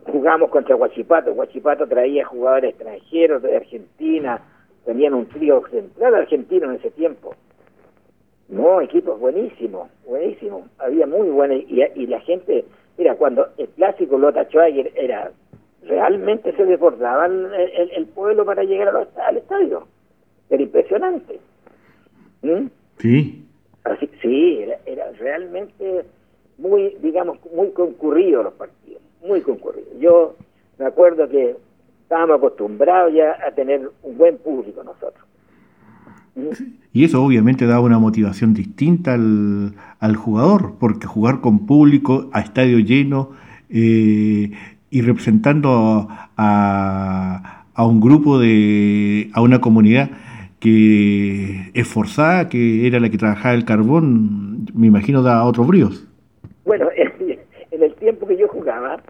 Jugamos 0.07 0.51
contra 0.51 0.77
Huachipato. 0.77 1.33
Huachipato 1.33 1.87
traía 1.87 2.25
jugadores 2.27 2.71
extranjeros 2.71 3.43
de 3.43 3.57
Argentina. 3.57 4.41
Tenían 4.85 5.15
un 5.15 5.27
trío 5.27 5.63
central 5.71 6.15
argentino 6.15 6.71
en 6.71 6.77
ese 6.77 6.91
tiempo. 6.91 7.35
No, 8.49 8.81
equipos 8.81 9.21
buenísimos, 9.21 9.89
buenísimos. 10.05 10.65
Había 10.79 11.07
muy 11.07 11.29
buena 11.29 11.55
y, 11.55 11.83
y 11.95 12.07
la 12.07 12.21
gente, 12.21 12.65
mira, 12.99 13.15
cuando 13.15 13.47
el 13.59 13.69
clásico 13.69 14.19
Lota 14.19 14.45
Schwager 14.47 14.91
era 14.97 15.31
realmente 15.83 16.53
se 16.57 16.65
desbordaban 16.65 17.49
el, 17.97 18.07
pueblo 18.07 18.45
para 18.45 18.65
llegar 18.65 18.89
al 18.89 19.37
estadio. 19.37 19.87
Era 20.49 20.63
impresionante. 20.63 21.41
¿Mm? 22.43 22.67
Sí. 22.99 23.45
Así, 23.85 24.11
sí, 24.21 24.65
era, 24.87 25.11
realmente 25.19 26.05
muy, 26.59 26.97
digamos, 27.03 27.39
muy 27.55 27.71
concurrido 27.71 28.43
los 28.43 28.55
partidos, 28.55 29.01
muy 29.27 29.41
concurrido. 29.41 29.89
Yo 29.99 30.37
me 30.79 30.87
acuerdo 30.87 31.29
que 31.29 31.57
estábamos 32.03 32.39
acostumbrados 32.39 33.15
ya 33.15 33.37
a 33.47 33.53
tener 33.53 33.91
un 34.03 34.19
buen 34.19 34.37
público 34.39 34.83
nosotros. 34.83 35.25
¿Mm? 36.35 36.51
Y 36.93 37.05
eso 37.05 37.25
obviamente 37.25 37.67
daba 37.67 37.81
una 37.81 37.99
motivación 37.99 38.53
distinta 38.53 39.15
al, 39.15 39.75
al 39.99 40.17
jugador, 40.17 40.75
porque 40.79 41.07
jugar 41.07 41.41
con 41.41 41.67
público 41.67 42.29
a 42.33 42.41
estadio 42.41 42.81
lleno 42.81 43.31
eh, 43.71 44.51
y 44.91 45.03
representando 45.03 46.09
a, 46.37 47.65
a, 47.75 47.87
un 47.87 48.01
grupo 48.01 48.39
de, 48.39 49.31
a 49.33 49.41
una 49.41 49.61
comunidad 49.61 50.11
que 50.59 51.71
esforzada, 51.75 52.49
que 52.49 52.87
era 52.87 53.01
la 53.01 53.09
que 53.09 53.19
trabajaba 53.19 53.55
el 53.55 53.65
carbón, 53.65 54.67
me 54.75 54.89
imagino 54.89 55.23
da 55.23 55.45
otros 55.45 55.67
bríos. 55.67 56.07
Bueno, 56.65 56.89
en 57.71 57.83
el 57.83 57.95
tiempo 57.95 58.27
que 58.27 58.37
yo 58.37 58.49
jugaba, 58.49 59.01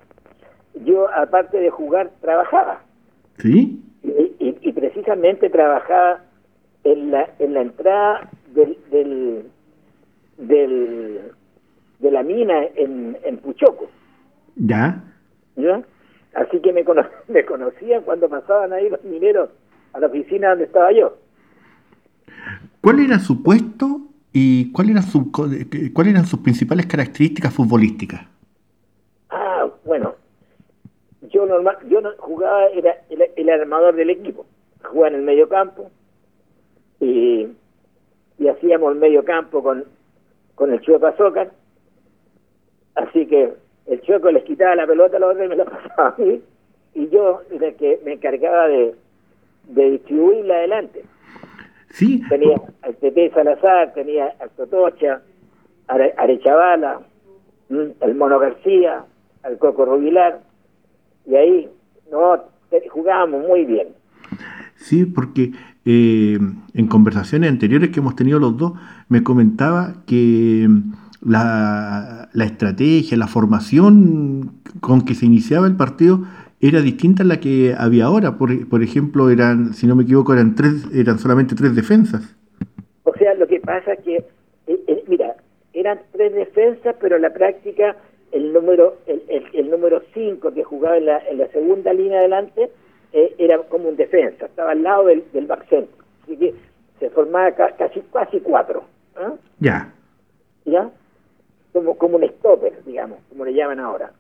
yo 0.85 1.13
aparte 1.15 1.59
de 1.59 1.71
jugar, 1.71 2.11
trabajaba. 2.21 2.83
¿Sí? 3.39 3.83
Y, 4.03 4.57
y, 4.61 4.73
precisamente 4.73 5.51
trabajaba 5.51 6.21
en 6.85 7.11
la, 7.11 7.29
en 7.39 7.55
la 7.55 7.63
entrada 7.63 8.31
del, 8.55 8.79
del, 8.91 9.45
del 10.39 11.21
de 12.01 12.11
la 12.11 12.23
mina 12.23 12.65
en, 12.77 13.17
en 13.25 13.39
Puchoco. 13.39 13.89
¿Ya? 14.57 15.03
Así 16.35 16.61
que 16.61 16.73
me, 16.73 16.85
me 17.29 17.45
conocían 17.45 18.03
cuando 18.03 18.29
pasaban 18.29 18.73
ahí 18.73 18.89
los 18.89 19.03
mineros 19.05 19.51
a 19.93 20.01
la 20.01 20.07
oficina 20.07 20.51
donde 20.51 20.65
estaba 20.65 20.93
yo. 20.93 21.17
¿Cuál 22.81 23.01
era 23.01 23.19
su 23.19 23.43
puesto 23.43 24.01
y 24.33 24.73
cuál 24.73 24.91
era 24.91 25.03
su, 25.03 25.31
cuáles 25.33 26.13
eran 26.13 26.27
sus 26.27 26.41
principales 26.41 26.87
características 26.87 27.53
futbolísticas? 27.53 28.23
Ah, 29.29 29.69
bueno, 29.85 30.15
yo 31.23 31.47
normal, 31.47 31.77
yo 31.89 32.01
no, 32.01 32.11
jugaba, 32.19 32.67
era 32.69 32.95
el, 33.37 33.51
armador 33.51 33.97
del 33.97 34.11
equipo, 34.11 34.47
jugaba 34.83 35.09
en 35.09 35.15
el 35.17 35.23
medio 35.23 35.49
campo 35.49 35.91
y, 37.01 37.49
y 38.39 38.49
hacíamos 38.49 38.93
el 38.93 38.99
medio 38.99 39.25
campo 39.25 39.63
con, 39.63 39.85
con 40.55 40.73
el 40.73 40.81
Chuepa 40.81 41.09
Azócar, 41.09 41.51
así 42.95 43.27
que 43.27 43.55
el 43.87 44.01
Chueco 44.03 44.31
les 44.31 44.45
quitaba 44.45 44.77
la 44.77 44.87
pelota 44.87 45.17
a 45.17 45.21
los 45.21 45.33
otros 45.33 45.47
y 45.47 45.49
me 45.49 45.57
la 45.57 45.65
pasaba 45.67 46.09
a 46.09 46.21
mí, 46.21 46.41
y 46.95 47.09
yo 47.09 47.43
era 47.51 47.73
que 47.73 48.01
me 48.05 48.15
encargaba 48.15 48.69
de, 48.69 48.95
de 49.69 49.91
distribuirla 49.91 50.55
adelante. 50.55 51.05
Sí. 51.91 52.23
Tenía 52.29 52.61
al 52.83 52.95
Pepe 52.95 53.31
Salazar, 53.31 53.93
tenía 53.95 54.35
al 54.41 54.51
Totocha, 54.51 55.23
a 55.89 55.95
Arechavala, 55.95 57.01
al 58.01 58.15
Mono 58.15 58.39
García, 58.39 59.05
al 59.43 59.59
Coco 59.59 59.85
Rubilar, 59.85 60.41
y 61.27 61.35
ahí 61.35 61.69
no 62.11 62.45
jugábamos 62.91 63.47
muy 63.47 63.65
bien. 63.65 63.89
Sí, 64.77 65.05
porque 65.05 65.53
eh, 65.85 66.39
en 66.75 66.87
conversaciones 66.87 67.51
anteriores 67.51 67.91
que 67.91 68.01
hemos 68.01 68.17
tenido 68.17 68.39
los 68.39 68.57
dos, 68.57 68.73
me 69.09 69.23
comentaba 69.23 69.95
que 70.07 70.69
la, 71.23 72.29
la, 72.33 72.45
estrategia, 72.45 73.17
la 73.17 73.27
formación 73.27 74.61
con 74.81 75.05
que 75.05 75.15
se 75.15 75.27
iniciaba 75.27 75.67
el 75.67 75.77
partido 75.77 76.21
era 76.61 76.81
distinta 76.81 77.23
a 77.23 77.27
la 77.27 77.41
que 77.41 77.75
había 77.77 78.05
ahora. 78.05 78.37
Por, 78.37 78.69
por 78.69 78.83
ejemplo, 78.83 79.31
eran, 79.31 79.73
si 79.75 79.87
no 79.87 79.97
me 79.97 80.03
equivoco, 80.03 80.33
eran 80.33 80.55
tres, 80.55 80.87
eran 80.95 81.19
solamente 81.19 81.55
tres 81.55 81.75
defensas. 81.75 82.37
O 83.05 83.15
sea, 83.15 83.35
lo 83.35 83.47
que 83.47 83.61
pasa 83.61 83.95
es 83.95 84.01
que, 84.01 84.17
eh, 84.67 84.81
eh, 84.87 85.05
mira, 85.09 85.37
eran 85.73 86.01
tres 86.13 86.35
defensas, 86.35 86.95
pero 87.01 87.17
en 87.17 87.23
la 87.23 87.33
práctica 87.33 87.97
el 88.33 88.53
número 88.53 88.99
el, 89.07 89.23
el, 89.53 89.71
número 89.71 90.03
cinco 90.15 90.53
que 90.55 90.63
jugaba 90.63 90.97
en 90.97 91.07
la, 91.07 91.19
en 91.29 91.39
la 91.39 91.49
segunda 91.49 91.93
línea 91.93 92.21
adelante 92.21 92.71
eh, 93.13 93.35
era 93.39 93.59
como 93.65 93.89
un 93.89 93.97
defensa, 93.97 94.47
estaba 94.47 94.73
al 94.73 94.83
lado 94.83 95.07
del, 95.07 95.25
del 95.33 95.47
back 95.47 95.69
center, 95.69 95.89
así 96.23 96.37
que 96.37 96.55
se 97.01 97.11
formaba 97.11 97.53
casi 97.53 98.01
casi 98.13 98.41
cuatro. 98.41 98.85
¿ah? 99.17 99.33
Ya. 99.59 99.93
¿Ya? 100.65 100.91
Como, 101.73 101.97
como 101.97 102.17
un 102.17 102.29
stopper, 102.29 102.83
digamos, 102.85 103.19
como 103.29 103.45
le 103.45 103.55
llaman 103.55 103.81
ahora. 103.81 104.13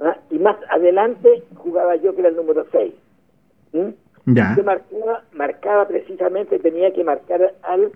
¿ah? 0.00 0.16
Y 0.30 0.38
más 0.38 0.56
adelante 0.70 1.42
jugaba 1.56 1.96
yo 1.96 2.14
que 2.14 2.20
era 2.20 2.30
el 2.30 2.36
número 2.36 2.66
6. 2.72 2.94
Ya. 4.26 4.54
Yo 4.56 4.64
marcaba, 4.64 5.22
marcaba 5.32 5.88
precisamente, 5.88 6.58
tenía 6.58 6.92
que 6.92 7.04
marcar 7.04 7.54
al 7.62 7.92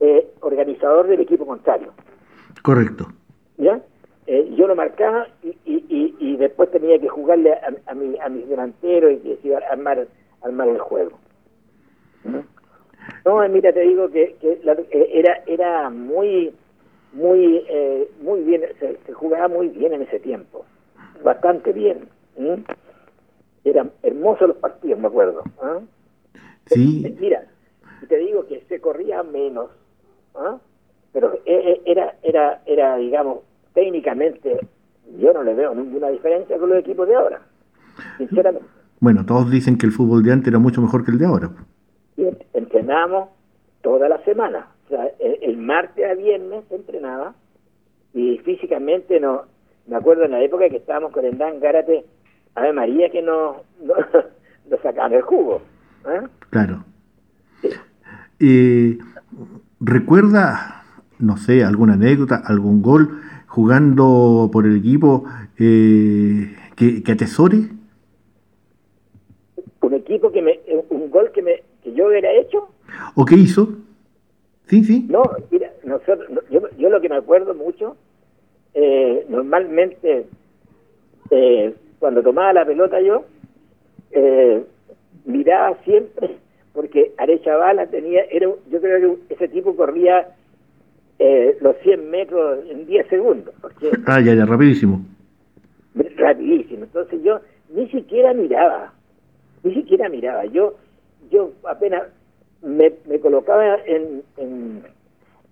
eh, 0.00 0.28
organizador 0.40 1.08
del 1.08 1.20
equipo 1.20 1.46
contrario. 1.46 1.92
Correcto. 2.62 3.08
¿Ya? 3.56 3.80
Eh, 4.26 4.54
yo 4.56 4.66
lo 4.66 4.74
marcaba 4.74 5.28
y, 5.42 5.56
y, 5.64 6.16
y, 6.18 6.36
después 6.36 6.70
tenía 6.70 6.98
que 6.98 7.08
jugarle 7.08 7.52
a, 7.52 7.72
a, 7.86 7.94
mi, 7.94 8.18
a 8.18 8.28
mis 8.28 8.48
delanteros 8.48 9.12
y 9.12 9.36
que 9.36 9.56
armar, 9.56 10.06
armar 10.42 10.68
el 10.68 10.78
juego. 10.78 11.18
¿no? 12.24 13.48
mira, 13.48 13.72
te 13.72 13.80
digo 13.80 14.10
que, 14.10 14.34
que 14.40 14.60
eh, 14.64 15.10
era 15.12 15.42
era 15.46 15.90
muy 15.90 16.52
muy 17.16 17.64
eh, 17.68 18.08
muy 18.22 18.42
bien, 18.42 18.62
se, 18.78 19.12
jugaba 19.12 19.48
muy 19.48 19.68
bien 19.68 19.92
en 19.92 20.02
ese 20.02 20.20
tiempo, 20.20 20.64
bastante 21.24 21.72
bien. 21.72 22.08
Eran 23.64 23.90
hermosos 24.02 24.48
los 24.48 24.56
partidos, 24.58 25.00
me 25.00 25.08
acuerdo. 25.08 25.42
¿ah? 25.60 25.80
Sí. 26.66 27.16
Mira, 27.18 27.44
te 28.08 28.16
digo 28.18 28.46
que 28.46 28.62
se 28.68 28.80
corría 28.80 29.22
menos, 29.22 29.70
¿ah? 30.34 30.58
pero 31.12 31.38
era 31.44 32.14
era 32.22 32.62
era 32.66 32.96
digamos 32.96 33.38
técnicamente 33.74 34.60
yo 35.18 35.32
no 35.32 35.42
le 35.42 35.54
veo 35.54 35.74
ninguna 35.74 36.08
diferencia 36.10 36.58
con 36.58 36.68
los 36.68 36.78
equipos 36.78 37.08
de 37.08 37.14
ahora, 37.14 37.40
sinceramente. 38.18 38.68
Bueno, 39.00 39.24
todos 39.26 39.50
dicen 39.50 39.78
que 39.78 39.86
el 39.86 39.92
fútbol 39.92 40.22
de 40.22 40.32
antes 40.32 40.48
era 40.48 40.58
mucho 40.58 40.80
mejor 40.80 41.04
que 41.04 41.10
el 41.10 41.18
de 41.18 41.26
ahora 41.26 41.50
y 42.16 42.24
entrenamos 42.54 43.28
toda 43.82 44.08
la 44.08 44.22
semana. 44.24 44.68
O 44.86 44.88
sea, 44.88 45.10
el, 45.18 45.56
martes 45.56 46.04
a 46.08 46.14
viernes 46.14 46.64
se 46.68 46.76
entrenaba 46.76 47.34
y 48.14 48.38
físicamente 48.38 49.18
no. 49.18 49.42
Me 49.88 49.96
acuerdo 49.96 50.24
en 50.24 50.30
la 50.30 50.42
época 50.42 50.68
que 50.68 50.76
estábamos 50.76 51.12
con 51.12 51.24
el 51.24 51.36
Dan 51.38 51.58
Gárate, 51.58 52.04
Ave 52.54 52.72
María, 52.72 53.10
que 53.10 53.20
no, 53.20 53.62
no, 53.82 53.94
sacaban 54.82 55.12
el 55.12 55.22
jugo. 55.22 55.60
¿eh? 56.08 56.26
Claro. 56.50 56.84
Eh, 58.38 58.98
¿Recuerda, 59.80 60.84
no 61.18 61.36
sé, 61.36 61.64
alguna 61.64 61.94
anécdota, 61.94 62.42
algún 62.44 62.80
gol 62.80 63.20
jugando 63.48 64.50
por 64.52 64.66
el 64.66 64.76
equipo 64.76 65.24
eh, 65.58 66.54
que, 66.76 67.02
que 67.02 67.12
atesore? 67.12 67.70
Un 69.80 69.94
equipo 69.94 70.30
que 70.30 70.42
me, 70.42 70.60
un 70.90 71.10
gol 71.10 71.32
que 71.32 71.42
me, 71.42 71.62
yo 71.84 72.06
hubiera 72.06 72.30
hecho. 72.32 72.68
¿O 73.14 73.24
qué 73.24 73.34
hizo? 73.34 73.85
Sí, 74.66 74.84
sí. 74.84 75.06
No, 75.08 75.22
mira, 75.50 75.70
nosotros, 75.84 76.28
yo, 76.50 76.60
yo 76.76 76.90
lo 76.90 77.00
que 77.00 77.08
me 77.08 77.16
acuerdo 77.16 77.54
mucho, 77.54 77.96
eh, 78.74 79.24
normalmente 79.28 80.26
eh, 81.30 81.74
cuando 81.98 82.22
tomaba 82.22 82.52
la 82.52 82.66
pelota 82.66 83.00
yo, 83.00 83.24
eh, 84.10 84.64
miraba 85.24 85.76
siempre, 85.84 86.36
porque 86.72 87.12
Arechavala 87.16 87.86
tenía, 87.86 88.22
era, 88.30 88.48
yo 88.70 88.80
creo 88.80 89.18
que 89.28 89.34
ese 89.34 89.48
tipo 89.48 89.74
corría 89.76 90.28
los 91.60 91.76
100 91.78 92.10
metros 92.10 92.58
en 92.68 92.86
10 92.86 93.08
segundos. 93.08 93.54
Porque, 93.60 93.90
ah, 94.06 94.20
ya, 94.20 94.34
ya, 94.34 94.44
rapidísimo. 94.44 95.00
Rapidísimo. 96.16 96.84
Entonces 96.84 97.22
yo 97.22 97.40
ni 97.70 97.88
siquiera 97.88 98.34
miraba, 98.34 98.92
ni 99.62 99.74
siquiera 99.74 100.08
miraba. 100.10 100.44
Yo 100.46 100.74
yo 101.30 101.52
apenas 101.68 102.04
me, 102.62 102.92
colocaba 103.20 103.76
en, 103.84 104.22
en, 104.36 104.82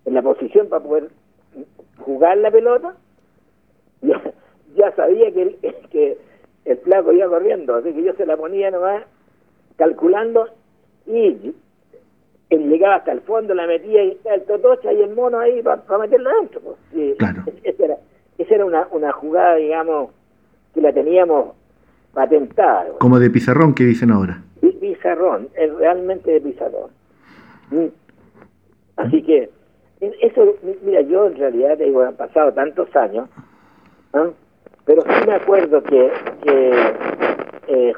la 0.04 0.22
posición 0.22 0.68
para 0.68 0.82
poder 0.82 1.10
jugar 1.98 2.38
la 2.38 2.50
pelota, 2.50 2.94
ya, 4.02 4.20
ya 4.76 4.92
sabía 4.92 5.32
que 5.32 5.42
el, 5.42 5.56
que 5.90 6.18
el 6.64 6.78
flaco 6.78 7.12
iba 7.12 7.28
corriendo, 7.28 7.76
así 7.76 7.92
que 7.92 8.02
yo 8.02 8.14
se 8.14 8.26
la 8.26 8.36
ponía 8.36 8.70
nomás 8.70 9.04
calculando 9.76 10.48
y 11.06 11.54
él 12.50 12.68
llegaba 12.68 12.96
hasta 12.96 13.12
el 13.12 13.20
fondo, 13.22 13.54
la 13.54 13.66
metía 13.66 14.04
y 14.04 14.18
el 14.24 14.42
totocha 14.42 14.92
y 14.92 15.00
el 15.00 15.14
mono 15.14 15.40
ahí 15.40 15.62
para, 15.62 15.82
meterlo 15.98 16.30
dentro. 16.40 16.60
Pues. 16.60 17.16
Esa 17.64 17.84
era, 17.84 17.96
esa 18.38 18.54
era 18.54 18.64
una, 18.64 18.86
una 18.92 19.12
jugada, 19.12 19.56
digamos, 19.56 20.10
que 20.72 20.80
la 20.80 20.92
teníamos 20.92 21.54
patentada. 22.12 22.86
Como 22.98 23.18
de 23.18 23.30
pizarrón 23.30 23.74
que 23.74 23.84
dicen 23.84 24.10
ahora 24.10 24.42
pizarrón, 24.84 25.48
es 25.54 25.74
realmente 25.76 26.30
de 26.30 26.40
pizarrón. 26.42 26.90
Mm. 27.70 27.86
Así 28.96 29.22
que, 29.22 29.48
eso, 30.00 30.56
mira, 30.82 31.00
yo 31.00 31.26
en 31.28 31.36
realidad 31.36 31.78
digo, 31.78 32.02
han 32.02 32.16
pasado 32.16 32.52
tantos 32.52 32.94
años, 32.94 33.30
pero 34.84 35.02
sí 35.02 35.26
me 35.26 35.34
acuerdo 35.34 35.82
que, 35.82 36.12
eh, 37.66 37.92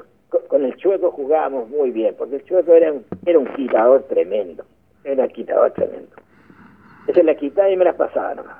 con 0.49 0.64
el 0.64 0.77
Chueco 0.77 1.11
jugábamos 1.11 1.68
muy 1.70 1.90
bien, 1.90 2.14
porque 2.16 2.37
el 2.37 2.44
Chueco 2.44 2.72
era 2.72 2.92
un, 2.92 3.05
era 3.25 3.38
un 3.40 3.46
quitador 3.46 4.05
tremendo, 4.05 4.64
era 5.03 5.25
un 5.25 5.31
quitador 5.31 5.72
tremendo. 5.72 6.14
Esa 7.09 7.22
la 7.25 7.35
quitaba 7.35 7.68
y 7.68 7.77
me 7.77 7.85
la 7.85 7.96
pasaba 7.96 8.35
nomás. 8.37 8.59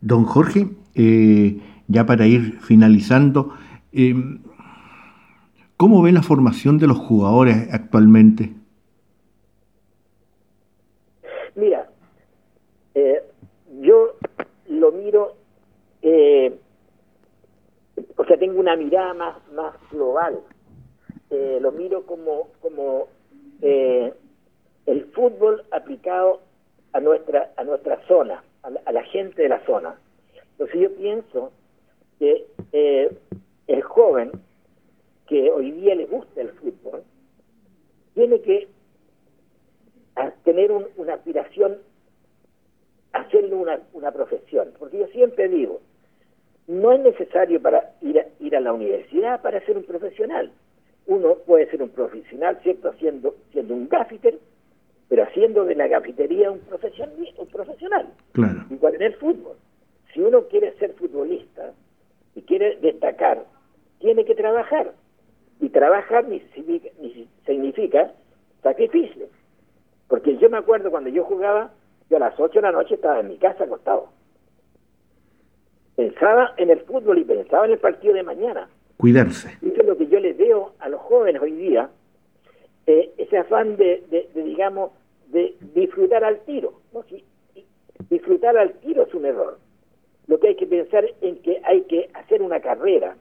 Don 0.00 0.24
Jorge, 0.24 0.68
eh, 0.94 1.60
ya 1.86 2.06
para 2.06 2.26
ir 2.26 2.60
finalizando, 2.60 3.52
eh, 3.92 4.14
¿Cómo 5.80 6.02
ve 6.02 6.12
la 6.12 6.22
formación 6.22 6.76
de 6.76 6.86
los 6.86 6.98
jugadores 6.98 7.72
actualmente? 7.72 8.52
Mira, 11.54 11.88
eh, 12.94 13.22
yo 13.80 14.14
lo 14.68 14.92
miro, 14.92 15.36
eh, 16.02 16.54
o 18.14 18.24
sea, 18.26 18.36
tengo 18.36 18.60
una 18.60 18.76
mirada 18.76 19.14
más, 19.14 19.36
más 19.54 19.74
global. 19.90 20.40
Eh, 21.30 21.56
lo 21.62 21.72
miro 21.72 22.04
como, 22.04 22.48
como 22.60 23.08
el 23.62 25.04
fútbol 25.14 25.64
aplicado 25.70 26.42
a 26.92 27.00
nuestra, 27.00 27.52
a 27.56 27.64
nuestra 27.64 28.06
zona, 28.06 28.44
a 28.64 28.68
la, 28.68 28.82
a 28.84 28.92
la 28.92 29.04
gente 29.04 29.40
de 29.40 29.48
la 29.48 29.64
zona. 29.64 29.94
Entonces 30.50 30.78
yo 30.78 30.94
pienso 30.94 31.52
que 32.18 32.44
el 33.66 33.82
joven 33.82 34.32
que 35.30 35.48
hoy 35.48 35.70
día 35.70 35.94
le 35.94 36.06
gusta 36.06 36.40
el 36.40 36.48
fútbol, 36.50 37.04
tiene 38.14 38.40
que 38.40 38.66
tener 40.42 40.72
una 40.72 41.14
aspiración, 41.14 41.78
hacerlo 43.12 43.58
una, 43.58 43.78
una 43.92 44.10
profesión. 44.10 44.72
Porque 44.76 44.98
yo 44.98 45.06
siempre 45.06 45.48
digo, 45.48 45.80
no 46.66 46.92
es 46.92 47.00
necesario 47.00 47.62
para 47.62 47.94
ir 48.00 48.18
a, 48.18 48.26
ir 48.40 48.56
a 48.56 48.60
la 48.60 48.72
universidad 48.72 49.40
para 49.40 49.64
ser 49.64 49.76
un 49.76 49.84
profesional. 49.84 50.50
Uno 51.06 51.36
puede 51.46 51.70
ser 51.70 51.80
un 51.80 51.90
profesional, 51.90 52.58
¿cierto?, 52.64 52.92
siendo, 52.94 53.36
siendo 53.52 53.74
un 53.74 53.88
gafiter, 53.88 54.36
pero 55.08 55.22
haciendo 55.22 55.64
de 55.64 55.76
la 55.76 55.86
gafitería 55.86 56.50
un, 56.50 56.58
profesional. 56.58 57.14
Un 57.38 57.46
profesional. 57.46 58.08
Claro. 58.32 58.64
Igual 58.68 58.96
en 58.96 59.02
el 59.02 59.14
fútbol. 59.14 59.56
Si 60.12 60.20
uno 60.20 60.48
quiere 60.48 60.76
ser 60.78 60.92
futbolista 60.94 61.72
y 62.34 62.42
quiere 62.42 62.78
destacar, 62.78 63.44
tiene 64.00 64.24
que 64.24 64.34
trabajar. 64.34 64.92
Y 65.60 65.68
trabajar 65.68 66.26
ni, 66.26 66.40
significa 67.44 68.12
sacrificio. 68.62 69.26
Porque 70.08 70.36
yo 70.38 70.48
me 70.50 70.58
acuerdo 70.58 70.90
cuando 70.90 71.10
yo 71.10 71.24
jugaba, 71.24 71.70
yo 72.08 72.16
a 72.16 72.20
las 72.20 72.38
8 72.38 72.54
de 72.54 72.62
la 72.62 72.72
noche 72.72 72.94
estaba 72.94 73.20
en 73.20 73.28
mi 73.28 73.36
casa 73.36 73.64
acostado. 73.64 74.08
Pensaba 75.96 76.54
en 76.56 76.70
el 76.70 76.80
fútbol 76.80 77.18
y 77.18 77.24
pensaba 77.24 77.66
en 77.66 77.72
el 77.72 77.78
partido 77.78 78.14
de 78.14 78.22
mañana. 78.22 78.68
Cuidarse. 78.96 79.56
Eso 79.62 79.80
es 79.80 79.86
lo 79.86 79.96
que 79.96 80.08
yo 80.08 80.18
les 80.18 80.36
veo 80.36 80.72
a 80.78 80.88
los 80.88 81.00
jóvenes 81.00 81.40
hoy 81.40 81.52
día, 81.52 81.90
eh, 82.86 83.12
ese 83.18 83.38
afán 83.38 83.76
de, 83.76 84.28
digamos, 84.34 84.92
de 85.28 85.54
disfrutar 85.74 86.24
al 86.24 86.40
tiro. 86.40 86.80
¿no? 86.92 87.04
disfrutar 88.08 88.56
al 88.56 88.72
tiro 88.80 89.04
es 89.04 89.14
un 89.14 89.26
error. 89.26 89.58
Lo 90.26 90.40
que 90.40 90.48
hay 90.48 90.56
que 90.56 90.66
pensar 90.66 91.04
en 91.20 91.36
que 91.42 91.60
hay 91.64 91.82
que 91.82 92.10
hacer 92.14 92.42
una 92.42 92.60
carrera, 92.60 93.16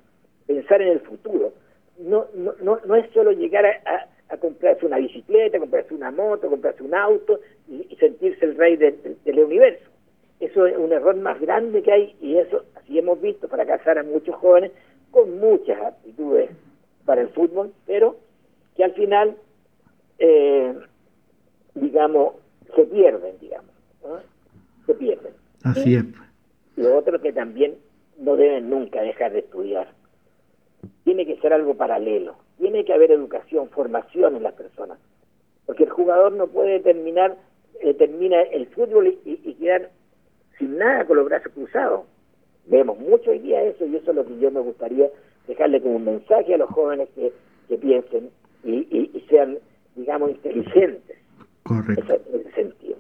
pensar 0.47 0.81
en 0.81 0.89
el 0.89 0.99
futuro 1.01 1.53
no, 1.99 2.27
no, 2.33 2.79
no, 2.85 2.95
es 2.95 3.09
solo 3.11 3.31
llegar 3.31 3.65
a, 3.65 4.07
a, 4.29 4.37
comprarse 4.37 4.85
una 4.85 4.97
bicicleta, 4.97 5.59
comprarse 5.59 5.93
una 5.93 6.11
moto, 6.11 6.49
comprarse 6.49 6.83
un 6.83 6.95
auto 6.95 7.39
y, 7.67 7.95
sentirse 7.99 8.45
el 8.45 8.55
rey 8.55 8.77
del 8.77 9.39
universo. 9.39 9.85
Eso 10.39 10.65
es 10.65 10.77
un 10.77 10.93
error 10.93 11.15
más 11.17 11.39
grande 11.41 11.83
que 11.83 11.91
hay 11.91 12.15
y 12.21 12.37
eso, 12.37 12.63
así 12.75 12.97
hemos 12.97 13.19
visto, 13.21 13.49
fracasar 13.49 13.97
a 13.97 14.03
muchos 14.03 14.35
jóvenes 14.35 14.71
con 15.11 15.39
muchas 15.39 15.81
aptitudes 15.81 16.49
para 17.05 17.21
el 17.21 17.29
fútbol, 17.29 17.73
pero 17.85 18.15
que 18.77 18.85
al 18.85 18.93
final, 18.93 19.35
eh, 20.19 20.73
digamos, 21.73 22.35
se 22.75 22.85
pierden, 22.85 23.37
digamos, 23.41 23.71
se 24.85 24.93
pierden. 24.93 25.33
Así 25.63 25.95
es. 25.95 26.05
Lo 26.77 26.97
otro 26.97 27.19
que 27.19 27.33
también 27.33 27.75
no 28.17 28.37
deben 28.37 28.69
nunca 28.69 29.01
dejar 29.01 29.33
de 29.33 29.39
estudiar 29.39 29.98
tiene 31.09 31.25
que 31.25 31.41
ser 31.41 31.53
algo 31.53 31.73
paralelo. 31.73 32.35
Tiene 32.59 32.85
que 32.85 32.93
haber 32.93 33.09
educación, 33.09 33.67
formación 33.71 34.35
en 34.35 34.43
las 34.43 34.53
personas. 34.53 34.99
Porque 35.65 35.85
el 35.85 35.89
jugador 35.89 36.33
no 36.33 36.45
puede 36.45 36.81
terminar 36.81 37.35
eh, 37.81 37.95
termina 37.95 38.39
el 38.43 38.67
fútbol 38.67 39.17
y, 39.25 39.53
quedar 39.55 39.89
sin 40.59 40.77
nada 40.77 41.05
con 41.05 41.17
los 41.17 41.25
brazos 41.25 41.51
cruzados. 41.53 42.01
Vemos 42.67 42.99
mucho 42.99 43.31
hoy 43.31 43.39
día 43.39 43.63
eso 43.63 43.87
y 43.87 43.95
eso 43.95 44.11
es 44.11 44.17
lo 44.17 44.23
que 44.23 44.37
yo 44.37 44.51
me 44.51 44.59
gustaría 44.59 45.09
dejarle 45.47 45.81
como 45.81 45.95
un 45.95 46.05
mensaje 46.05 46.53
a 46.53 46.57
los 46.57 46.69
jóvenes 46.69 47.09
que, 47.15 47.31
piensen 47.77 48.29
y, 48.63 49.25
sean, 49.29 49.57
digamos, 49.95 50.29
inteligentes. 50.29 51.17
Correcto. 51.63 52.19
En 52.31 52.41
ese 52.41 52.51
sentido. 52.51 52.97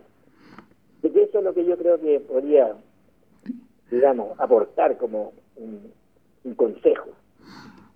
Y 1.03 1.19
eso 1.19 1.37
es 1.37 1.43
lo 1.43 1.53
que 1.53 1.63
yo 1.63 1.77
creo 1.77 2.01
que 2.01 2.19
podría, 2.21 2.75
digamos, 3.91 4.39
aportar 4.39 4.97
como 4.97 5.33
un, 5.57 5.93
consejo. 6.55 7.09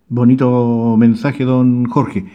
Bonito 0.10 0.96
mensaje, 0.98 1.44
don 1.44 1.86
Jorge. 1.86 2.26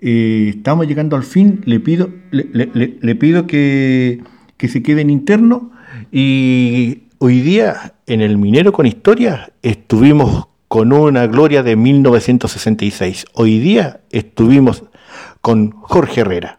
Eh, 0.00 0.52
estamos 0.56 0.86
llegando 0.86 1.16
al 1.16 1.24
fin. 1.24 1.60
Le 1.64 1.80
pido, 1.80 2.10
le, 2.30 3.14
pido 3.16 3.46
que, 3.46 4.22
que 4.56 4.68
se 4.68 4.82
quede 4.82 5.02
en 5.02 5.10
interno. 5.10 5.70
Y 6.12 7.02
hoy 7.18 7.40
día, 7.40 7.94
en 8.06 8.20
el 8.20 8.38
Minero 8.38 8.72
con 8.72 8.86
Historia, 8.86 9.52
estuvimos 9.62 10.48
con 10.68 10.92
una 10.92 11.26
gloria 11.26 11.62
de 11.62 11.76
1966. 11.76 13.26
Hoy 13.34 13.58
día 13.58 14.00
estuvimos 14.10 14.84
con 15.40 15.72
Jorge 15.72 16.20
Herrera. 16.20 16.58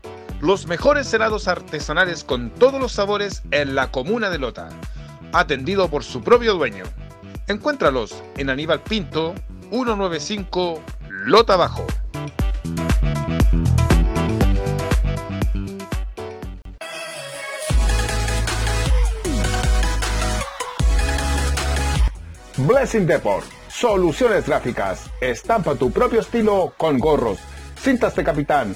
Los 0.41 0.65
mejores 0.65 1.13
helados 1.13 1.47
artesanales 1.47 2.23
con 2.23 2.49
todos 2.49 2.81
los 2.81 2.93
sabores 2.93 3.43
en 3.51 3.75
la 3.75 3.91
comuna 3.91 4.31
de 4.31 4.39
Lota. 4.39 4.69
Atendido 5.33 5.87
por 5.87 6.03
su 6.03 6.23
propio 6.23 6.55
dueño. 6.55 6.83
Encuéntralos 7.47 8.23
en 8.37 8.49
Aníbal 8.49 8.81
Pinto, 8.81 9.35
195 9.69 10.81
Lota 11.25 11.57
Bajo. 11.57 11.85
Blessing 22.57 23.05
Deport. 23.05 23.45
Soluciones 23.69 24.47
gráficas. 24.47 25.07
Estampa 25.21 25.75
tu 25.75 25.91
propio 25.91 26.19
estilo 26.19 26.73
con 26.77 26.97
gorros 26.97 27.37
cintas 27.81 28.15
de 28.15 28.23
capitán, 28.23 28.75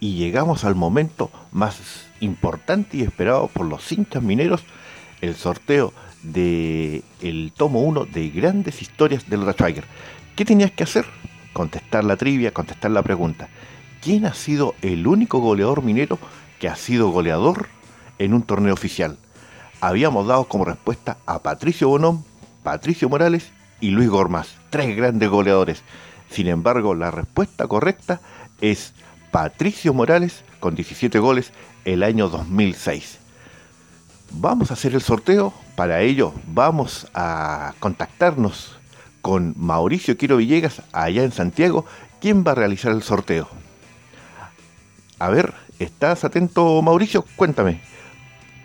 Y 0.00 0.16
llegamos 0.16 0.64
al 0.64 0.74
momento 0.74 1.30
más 1.52 2.07
importante 2.20 2.98
y 2.98 3.02
esperado 3.02 3.48
por 3.48 3.66
los 3.66 3.90
hinchas 3.92 4.22
mineros 4.22 4.64
el 5.20 5.34
sorteo 5.34 5.92
de 6.22 7.02
el 7.20 7.52
tomo 7.56 7.80
1 7.80 8.06
de 8.06 8.30
grandes 8.30 8.82
historias 8.82 9.28
del 9.28 9.42
Schwager. 9.52 9.84
¿Qué 10.36 10.44
tenías 10.44 10.70
que 10.72 10.84
hacer? 10.84 11.04
Contestar 11.52 12.04
la 12.04 12.16
trivia, 12.16 12.52
contestar 12.52 12.90
la 12.90 13.02
pregunta. 13.02 13.48
¿Quién 14.00 14.26
ha 14.26 14.34
sido 14.34 14.74
el 14.82 15.06
único 15.06 15.38
goleador 15.38 15.82
minero 15.82 16.18
que 16.60 16.68
ha 16.68 16.76
sido 16.76 17.10
goleador 17.10 17.68
en 18.18 18.34
un 18.34 18.42
torneo 18.42 18.74
oficial? 18.74 19.16
Habíamos 19.80 20.26
dado 20.26 20.44
como 20.44 20.64
respuesta 20.64 21.18
a 21.26 21.40
Patricio 21.40 21.88
Bonón, 21.88 22.24
Patricio 22.62 23.08
Morales 23.08 23.50
y 23.80 23.90
Luis 23.90 24.08
Gormaz, 24.08 24.56
tres 24.70 24.96
grandes 24.96 25.28
goleadores. 25.28 25.82
Sin 26.30 26.48
embargo, 26.48 26.94
la 26.94 27.10
respuesta 27.10 27.66
correcta 27.66 28.20
es 28.60 28.92
Patricio 29.30 29.92
Morales 29.92 30.44
con 30.60 30.74
17 30.74 31.18
goles 31.18 31.52
el 31.84 32.02
año 32.02 32.28
2006. 32.28 33.18
Vamos 34.32 34.70
a 34.70 34.74
hacer 34.74 34.94
el 34.94 35.00
sorteo, 35.00 35.54
para 35.74 36.00
ello 36.00 36.34
vamos 36.46 37.08
a 37.14 37.74
contactarnos 37.80 38.78
con 39.22 39.54
Mauricio 39.56 40.16
Quiero 40.16 40.36
Villegas 40.36 40.82
allá 40.92 41.24
en 41.24 41.32
Santiago, 41.32 41.86
quien 42.20 42.44
va 42.44 42.52
a 42.52 42.56
realizar 42.56 42.92
el 42.92 43.02
sorteo. 43.02 43.48
A 45.18 45.28
ver, 45.30 45.54
¿estás 45.78 46.24
atento 46.24 46.80
Mauricio? 46.82 47.24
Cuéntame, 47.36 47.80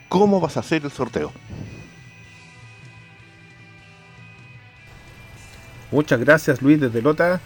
¿cómo 0.09 0.39
vas 0.39 0.57
a 0.57 0.61
hacer 0.61 0.83
el 0.83 0.91
sorteo? 0.91 1.31
Muchas 5.91 6.19
gracias 6.19 6.61
Luis 6.61 6.79
desde 6.79 7.01
Lota, 7.01 7.39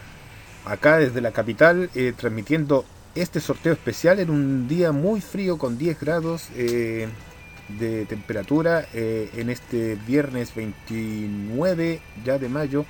acá 0.65 0.97
desde 0.97 1.21
la 1.21 1.31
capital, 1.31 1.89
eh, 1.95 2.13
transmitiendo 2.15 2.85
este 3.21 3.39
sorteo 3.39 3.73
especial 3.73 4.19
en 4.19 4.29
un 4.29 4.67
día 4.67 4.91
muy 4.91 5.21
frío 5.21 5.57
con 5.57 5.77
10 5.77 5.99
grados 5.99 6.49
eh, 6.55 7.07
de 7.79 8.05
temperatura 8.05 8.85
eh, 8.93 9.29
en 9.35 9.49
este 9.49 9.97
viernes 10.07 10.53
29 10.55 11.99
ya 12.23 12.37
de 12.37 12.49
mayo, 12.49 12.85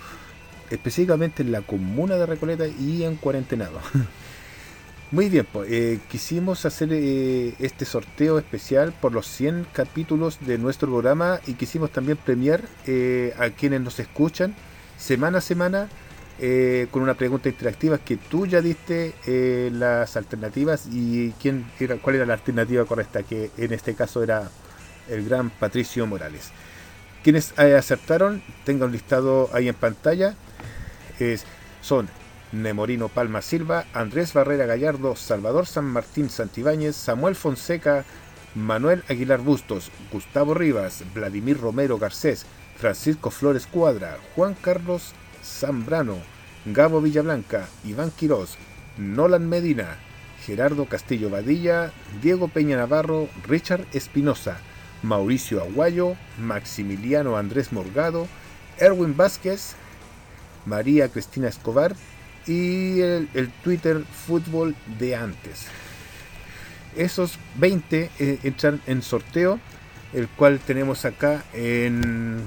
específicamente 0.70 1.44
en 1.44 1.52
la 1.52 1.62
comuna 1.62 2.16
de 2.16 2.26
Recoleta 2.26 2.68
y 2.68 3.04
en 3.04 3.16
Cuarentenado. 3.16 3.80
Muy 5.12 5.30
bien, 5.30 5.48
pues, 5.52 5.72
eh, 5.72 6.00
quisimos 6.10 6.66
hacer 6.66 6.92
este 6.92 7.86
sorteo 7.86 8.38
especial 8.38 8.92
por 8.92 9.14
los 9.14 9.26
100 9.28 9.68
capítulos 9.72 10.40
de 10.46 10.58
nuestro 10.58 10.90
programa 10.90 11.40
y 11.48 11.54
quisimos 11.54 11.92
también 11.92 12.18
premiar 12.18 12.66
a 13.40 13.50
quienes 13.52 13.80
nos 13.80 14.00
escuchan 14.02 14.54
semana 14.98 15.38
a 15.38 15.42
semana 15.42 15.88
eh, 16.40 16.88
con 16.92 17.02
una 17.02 17.16
pregunta 17.16 17.50
interactiva 17.50 17.98
que 17.98 18.18
tú 18.18 18.46
ya 18.46 18.62
diste 18.62 19.16
eh, 19.26 19.72
las 19.74 20.16
alternativas 20.16 20.88
y 20.92 21.32
quién 21.42 21.66
era, 21.80 21.98
cuál 21.98 22.18
era 22.18 22.26
la 22.28 22.34
alternativa 22.34 22.86
correcta, 22.86 23.24
que 23.24 23.50
en 23.58 23.74
este 23.74 23.96
caso 23.96 24.22
era 24.22 24.50
el 25.10 25.28
gran 25.28 25.50
Patricio 25.50 26.06
Morales. 26.06 26.52
Quienes 27.24 27.54
eh, 27.58 27.76
aceptaron, 27.76 28.44
tengan 28.66 28.92
listado 28.92 29.50
ahí 29.52 29.68
en 29.68 29.76
pantalla, 29.76 30.36
son 31.82 32.08
Nemorino 32.52 33.10
Palma 33.10 33.42
Silva, 33.42 33.86
Andrés 33.94 34.34
Barrera 34.34 34.68
Gallardo, 34.68 35.16
Salvador 35.16 35.66
San 35.66 35.86
Martín 35.86 36.30
Santibáñez, 36.30 36.96
Samuel 36.96 37.36
Fonseca, 37.36 38.06
Manuel 38.54 39.04
Aguilar 39.10 39.40
Bustos, 39.40 39.92
Gustavo 40.12 40.54
Rivas, 40.54 41.04
Vladimir 41.16 41.60
Romero 41.60 41.98
Garcés, 41.98 42.46
Francisco 42.78 43.32
Flores 43.32 43.66
Cuadra, 43.66 44.18
Juan 44.36 44.56
Carlos 44.62 45.14
Zambrano, 45.48 46.18
Gabo 46.66 47.02
Villablanca, 47.02 47.68
Iván 47.86 48.12
Quirós, 48.12 48.58
Nolan 48.98 49.48
Medina, 49.48 49.98
Gerardo 50.46 50.86
Castillo 50.86 51.30
Badilla, 51.30 51.92
Diego 52.22 52.48
Peña 52.48 52.78
Navarro, 52.78 53.30
Richard 53.48 53.86
Espinosa, 53.94 54.58
Mauricio 55.04 55.62
Aguayo, 55.62 56.16
Maximiliano 56.38 57.38
Andrés 57.38 57.72
Morgado, 57.72 58.28
Erwin 58.78 59.16
Vázquez, 59.16 59.76
María 60.66 61.10
Cristina 61.10 61.48
Escobar 61.48 61.96
y 62.46 63.02
el, 63.02 63.52
Twitter 63.64 64.04
Fútbol 64.28 64.76
de 65.00 65.16
antes. 65.16 65.68
Esos 66.96 67.38
20 67.58 68.10
eh, 68.20 68.40
entran 68.44 68.82
en 68.88 69.02
sorteo, 69.02 69.60
el 70.14 70.28
cual 70.28 70.60
tenemos 70.60 71.06
acá 71.06 71.44
en 71.54 72.44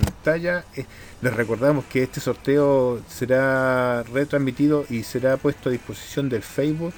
pantalla. 0.00 0.64
Eh, 0.76 0.84
les 1.22 1.34
recordamos 1.34 1.84
que 1.86 2.02
este 2.02 2.20
sorteo 2.20 3.00
será 3.08 4.02
retransmitido 4.02 4.84
y 4.90 5.02
será 5.02 5.36
puesto 5.36 5.68
a 5.68 5.72
disposición 5.72 6.28
del 6.28 6.42
Facebook 6.42 6.92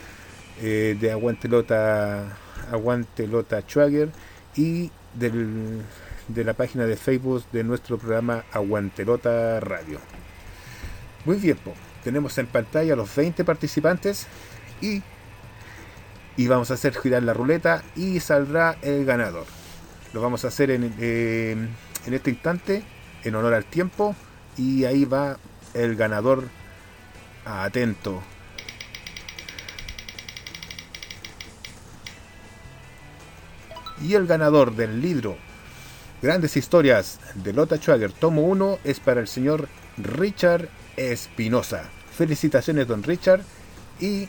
eh, 0.63 0.97
de 0.99 1.13
Aguantelota, 1.13 2.37
Aguantelota 2.71 3.61
Schwager 3.63 4.11
y 4.57 4.91
del, 5.15 5.83
de 6.29 6.45
la 6.45 6.55
página 6.55 6.87
de 6.87 6.97
Facebook 6.97 7.45
de 7.53 7.65
nuestro 7.65 7.99
programa 7.99 8.45
Aguantelota 8.53 9.61
Radio. 9.61 9.99
Muy 11.25 11.37
bien, 11.37 11.59
tenemos 12.05 12.39
en 12.39 12.47
pantalla 12.47 12.97
los 12.97 13.15
20 13.15 13.45
participantes 13.45 14.27
y, 14.81 15.03
y 16.37 16.47
vamos 16.47 16.71
a 16.71 16.75
hacer 16.75 16.95
girar 16.95 17.23
la 17.23 17.35
ruleta 17.35 17.83
y 17.97 18.21
saldrá 18.21 18.77
el 18.83 19.05
ganador. 19.05 19.47
Lo 20.13 20.21
vamos 20.23 20.45
a 20.45 20.49
hacer 20.49 20.71
en, 20.71 20.95
eh, 20.99 21.69
en 22.07 22.15
este 22.15 22.31
instante 22.31 22.83
en 23.25 23.35
honor 23.35 23.55
al 23.55 23.65
tiempo 23.65 24.15
y 24.57 24.85
ahí 24.85 25.05
va 25.05 25.39
el 25.75 25.97
ganador 25.97 26.49
atento 27.45 28.23
Y 34.03 34.15
el 34.15 34.27
ganador 34.27 34.77
del 34.77 35.01
libro 35.01 35.37
Grandes 36.23 36.57
Historias 36.57 37.19
de 37.35 37.53
Lota 37.53 37.77
Schwager, 37.77 38.13
tomo 38.13 38.43
1, 38.43 38.79
es 38.85 39.01
para 39.01 39.21
el 39.21 39.29
señor 39.29 39.69
Richard 39.97 40.69
Espinosa. 40.97 41.85
Felicitaciones, 42.13 42.87
don 42.87 43.03
Richard. 43.03 43.43
Y 44.01 44.29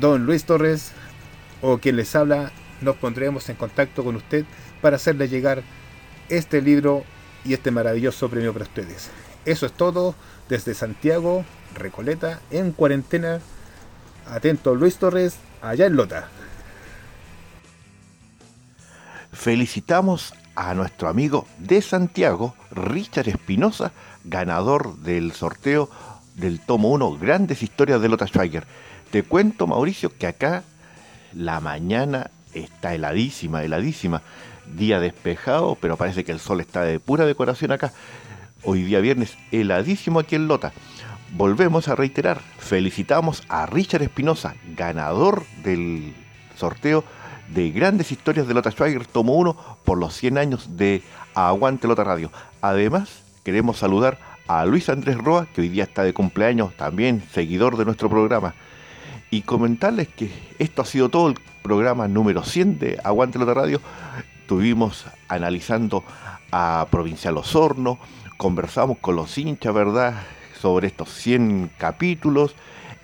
don 0.00 0.24
Luis 0.24 0.44
Torres, 0.44 0.92
o 1.60 1.78
quien 1.78 1.96
les 1.96 2.14
habla, 2.16 2.50
nos 2.80 2.96
pondremos 2.96 3.48
en 3.48 3.56
contacto 3.56 4.04
con 4.04 4.16
usted 4.16 4.44
para 4.80 4.96
hacerle 4.96 5.28
llegar 5.28 5.62
este 6.28 6.62
libro 6.62 7.04
y 7.44 7.54
este 7.54 7.70
maravilloso 7.70 8.28
premio 8.28 8.52
para 8.52 8.64
ustedes. 8.64 9.10
Eso 9.44 9.66
es 9.66 9.72
todo 9.72 10.14
desde 10.48 10.74
Santiago, 10.74 11.44
Recoleta, 11.74 12.40
en 12.50 12.72
cuarentena. 12.72 13.40
Atento 14.26 14.74
Luis 14.74 14.96
Torres, 14.96 15.34
allá 15.60 15.86
en 15.86 15.96
Lota 15.96 16.28
felicitamos 19.42 20.34
a 20.54 20.72
nuestro 20.74 21.08
amigo 21.08 21.48
de 21.58 21.82
Santiago, 21.82 22.54
Richard 22.70 23.28
Espinosa, 23.28 23.92
ganador 24.22 24.98
del 24.98 25.32
sorteo 25.32 25.90
del 26.36 26.60
tomo 26.60 26.90
1, 26.90 27.18
Grandes 27.18 27.62
Historias 27.62 28.00
de 28.00 28.08
Lota 28.08 28.28
Schweiger. 28.28 28.66
Te 29.10 29.24
cuento, 29.24 29.66
Mauricio, 29.66 30.16
que 30.16 30.28
acá 30.28 30.62
la 31.34 31.58
mañana 31.60 32.30
está 32.54 32.94
heladísima, 32.94 33.64
heladísima. 33.64 34.22
Día 34.72 35.00
despejado, 35.00 35.76
pero 35.80 35.96
parece 35.96 36.24
que 36.24 36.32
el 36.32 36.40
sol 36.40 36.60
está 36.60 36.82
de 36.82 36.98
pura 36.98 37.26
decoración 37.26 37.72
acá. 37.72 37.92
Hoy 38.64 38.82
día 38.82 39.00
viernes, 39.00 39.36
heladísimo 39.50 40.18
aquí 40.20 40.34
en 40.34 40.48
Lota. 40.48 40.72
Volvemos 41.32 41.88
a 41.88 41.94
reiterar, 41.94 42.40
felicitamos 42.58 43.42
a 43.48 43.66
Richard 43.66 44.02
Espinosa, 44.02 44.54
ganador 44.76 45.44
del 45.62 46.14
sorteo 46.56 47.04
de 47.48 47.70
grandes 47.70 48.12
historias 48.12 48.46
de 48.46 48.54
Lota 48.54 48.70
Schweiger, 48.70 49.06
tomo 49.06 49.34
uno 49.34 49.56
por 49.84 49.98
los 49.98 50.14
100 50.14 50.38
años 50.38 50.76
de 50.76 51.02
Aguante 51.34 51.88
Lota 51.88 52.04
Radio. 52.04 52.30
Además, 52.60 53.22
queremos 53.44 53.78
saludar 53.78 54.18
a 54.46 54.64
Luis 54.64 54.88
Andrés 54.88 55.18
Roa, 55.18 55.46
que 55.46 55.60
hoy 55.60 55.68
día 55.68 55.84
está 55.84 56.02
de 56.02 56.14
cumpleaños, 56.14 56.74
también 56.76 57.22
seguidor 57.32 57.76
de 57.76 57.84
nuestro 57.84 58.08
programa. 58.08 58.54
Y 59.30 59.42
comentarles 59.42 60.08
que 60.08 60.30
esto 60.58 60.82
ha 60.82 60.84
sido 60.84 61.08
todo 61.08 61.28
el 61.28 61.34
programa 61.62 62.08
número 62.08 62.42
100 62.42 62.78
de 62.78 63.00
Aguante 63.02 63.38
Lota 63.38 63.54
Radio. 63.54 63.80
Tuvimos 64.52 65.06
analizando 65.28 66.04
a 66.50 66.86
Provincial 66.90 67.38
Osorno, 67.38 67.98
conversamos 68.36 68.98
con 68.98 69.16
los 69.16 69.38
hinchas, 69.38 69.72
¿verdad?, 69.72 70.24
sobre 70.60 70.88
estos 70.88 71.08
100 71.08 71.70
capítulos. 71.78 72.54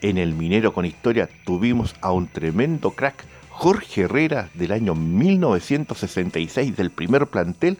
En 0.02 0.18
el 0.18 0.34
Minero 0.34 0.74
con 0.74 0.84
Historia 0.84 1.26
tuvimos 1.46 1.94
a 2.02 2.12
un 2.12 2.28
tremendo 2.28 2.90
crack 2.90 3.24
Jorge 3.48 4.02
Herrera 4.02 4.50
del 4.52 4.72
año 4.72 4.94
1966 4.94 6.76
del 6.76 6.90
primer 6.90 7.28
plantel 7.28 7.78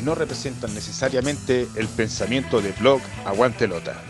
y 0.00 0.04
no 0.04 0.14
representan 0.14 0.72
necesariamente 0.74 1.68
el 1.74 1.88
pensamiento 1.88 2.62
de 2.62 2.72
blog 2.72 3.00
Aguante 3.26 3.66
Lota. 3.66 4.00